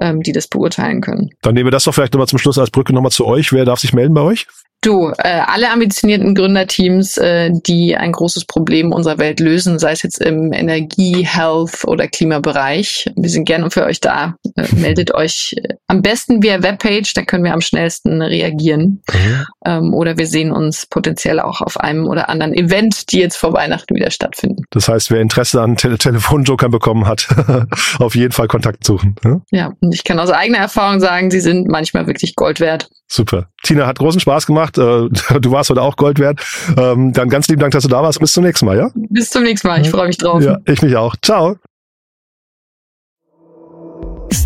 ähm, 0.00 0.22
die 0.22 0.32
das 0.32 0.46
beurteilen 0.46 1.00
können. 1.00 1.30
Dann 1.42 1.54
nehmen 1.54 1.66
wir 1.66 1.72
das 1.72 1.84
doch 1.84 1.94
vielleicht 1.94 2.12
nochmal 2.12 2.28
zum 2.28 2.38
Schluss 2.38 2.58
als 2.58 2.70
Brücke 2.70 2.92
nochmal 2.92 3.10
zu 3.10 3.26
euch. 3.26 3.52
Wer 3.52 3.64
darf 3.64 3.80
sich 3.80 3.92
melden 3.92 4.14
bei 4.14 4.20
euch? 4.20 4.46
Du, 4.80 5.10
äh, 5.18 5.40
alle 5.44 5.70
ambitionierten 5.70 6.36
Gründerteams, 6.36 7.18
äh, 7.18 7.50
die 7.52 7.96
ein 7.96 8.12
großes 8.12 8.44
Problem 8.44 8.92
unserer 8.92 9.18
Welt 9.18 9.40
lösen, 9.40 9.80
sei 9.80 9.90
es 9.90 10.02
jetzt 10.02 10.20
im 10.20 10.52
Energie-, 10.52 11.26
Health- 11.26 11.84
oder 11.84 12.06
Klimabereich. 12.06 13.10
Wir 13.16 13.28
sind 13.28 13.44
gerne 13.44 13.72
für 13.72 13.84
euch 13.84 14.00
da. 14.00 14.36
Äh, 14.54 14.72
meldet 14.76 15.12
euch 15.14 15.56
äh, 15.56 15.74
am 15.88 16.02
besten 16.02 16.42
via 16.42 16.62
Webpage, 16.62 17.14
da 17.14 17.22
können 17.22 17.44
wir 17.44 17.54
am 17.54 17.62
schnellsten 17.62 18.20
reagieren. 18.20 19.02
Mhm. 19.10 19.46
Ähm, 19.64 19.94
oder 19.94 20.18
wir 20.18 20.26
sehen 20.26 20.52
uns 20.52 20.86
potenziell 20.86 21.40
auch 21.40 21.62
auf 21.62 21.80
einem 21.80 22.06
oder 22.06 22.28
anderen 22.28 22.52
Event, 22.52 23.10
die 23.10 23.18
jetzt 23.18 23.36
vor 23.36 23.54
Weihnachten 23.54 23.94
wieder 23.94 24.10
stattfinden. 24.10 24.64
Das 24.70 24.88
heißt, 24.88 25.10
wer 25.10 25.20
Interesse 25.20 25.62
an 25.62 25.76
Te 25.76 25.96
Telefonjokern 25.96 26.70
bekommen 26.70 27.06
hat, 27.06 27.28
auf 27.98 28.14
jeden 28.14 28.32
Fall 28.32 28.48
Kontakt 28.48 28.84
suchen. 28.84 29.16
Ja? 29.24 29.40
ja, 29.50 29.72
und 29.80 29.94
ich 29.94 30.04
kann 30.04 30.20
aus 30.20 30.30
eigener 30.30 30.58
Erfahrung 30.58 31.00
sagen, 31.00 31.30
sie 31.30 31.40
sind 31.40 31.68
manchmal 31.68 32.06
wirklich 32.06 32.36
Gold 32.36 32.60
wert. 32.60 32.90
Super. 33.06 33.48
Tina, 33.62 33.86
hat 33.86 33.98
großen 33.98 34.20
Spaß 34.20 34.46
gemacht. 34.46 34.76
Äh, 34.76 34.80
du 35.40 35.50
warst 35.50 35.70
heute 35.70 35.80
auch 35.80 35.96
Gold 35.96 36.18
wert. 36.18 36.40
Ähm, 36.76 37.14
dann 37.14 37.30
ganz 37.30 37.48
lieben 37.48 37.60
Dank, 37.60 37.72
dass 37.72 37.84
du 37.84 37.88
da 37.88 38.02
warst. 38.02 38.20
Bis 38.20 38.34
zum 38.34 38.44
nächsten 38.44 38.66
Mal, 38.66 38.76
ja? 38.76 38.90
Bis 38.94 39.30
zum 39.30 39.42
nächsten 39.42 39.66
Mal. 39.68 39.80
Ich 39.80 39.90
freue 39.90 40.08
mich 40.08 40.18
drauf. 40.18 40.42
Ja, 40.42 40.58
ich 40.66 40.82
mich 40.82 40.96
auch. 40.96 41.16
Ciao. 41.22 41.56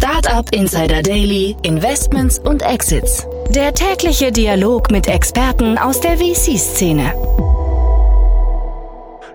Startup 0.02 0.52
Insider 0.52 1.00
Daily, 1.00 1.54
Investments 1.62 2.40
und 2.40 2.62
Exits. 2.62 3.24
Der 3.50 3.72
tägliche 3.72 4.32
Dialog 4.32 4.90
mit 4.90 5.06
Experten 5.06 5.78
aus 5.78 6.00
der 6.00 6.16
VC-Szene. 6.16 7.14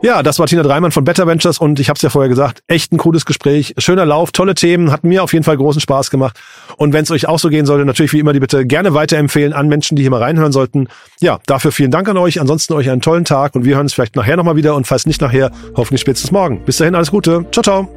Ja, 0.02 0.22
das 0.24 0.40
war 0.40 0.48
Tina 0.48 0.64
Dreimann 0.64 0.92
von 0.92 1.06
Better 1.06 1.26
Ventures 1.26 1.60
und 1.60 1.80
ich 1.80 1.88
habe 1.88 1.96
es 1.96 2.02
ja 2.02 2.10
vorher 2.10 2.28
gesagt, 2.28 2.64
echt 2.68 2.92
ein 2.92 2.98
cooles 2.98 3.26
Gespräch, 3.26 3.76
schöner 3.78 4.06
Lauf, 4.06 4.34
tolle 4.34 4.56
Themen, 4.56 4.92
hat 4.92 5.06
mir 5.06 5.24
auf 5.24 5.32
jeden 5.32 5.46
Fall 5.46 5.56
großen 5.56 5.80
Spaß 5.80 6.12
gemacht. 6.12 6.38
Und 6.76 6.92
wenn 6.92 7.04
es 7.04 7.12
euch 7.12 7.30
auch 7.30 7.40
so 7.40 7.48
gehen 7.48 7.66
sollte, 7.66 7.86
natürlich 7.86 8.12
wie 8.12 8.20
immer 8.20 8.34
die 8.34 8.42
Bitte 8.42 8.66
gerne 8.66 8.94
weiterempfehlen 8.94 9.54
an 9.54 9.70
Menschen, 9.70 9.96
die 9.96 10.02
hier 10.02 10.12
mal 10.12 10.22
reinhören 10.22 10.52
sollten. 10.52 10.90
Ja, 11.22 11.40
dafür 11.46 11.72
vielen 11.72 11.92
Dank 11.92 12.10
an 12.10 12.18
euch. 12.18 12.42
Ansonsten 12.42 12.74
euch 12.74 12.90
einen 12.90 13.00
tollen 13.00 13.24
Tag 13.24 13.56
und 13.56 13.64
wir 13.64 13.76
hören 13.76 13.86
uns 13.86 13.94
vielleicht 13.94 14.18
nachher 14.18 14.36
nochmal 14.36 14.58
wieder 14.58 14.76
und 14.76 14.86
falls 14.86 15.06
nicht 15.06 15.22
nachher, 15.22 15.50
hoffentlich 15.78 16.02
spätestens 16.02 16.32
morgen. 16.32 16.66
Bis 16.66 16.76
dahin 16.76 16.94
alles 16.94 17.10
Gute. 17.10 17.46
Ciao, 17.54 17.64
ciao. 17.64 17.97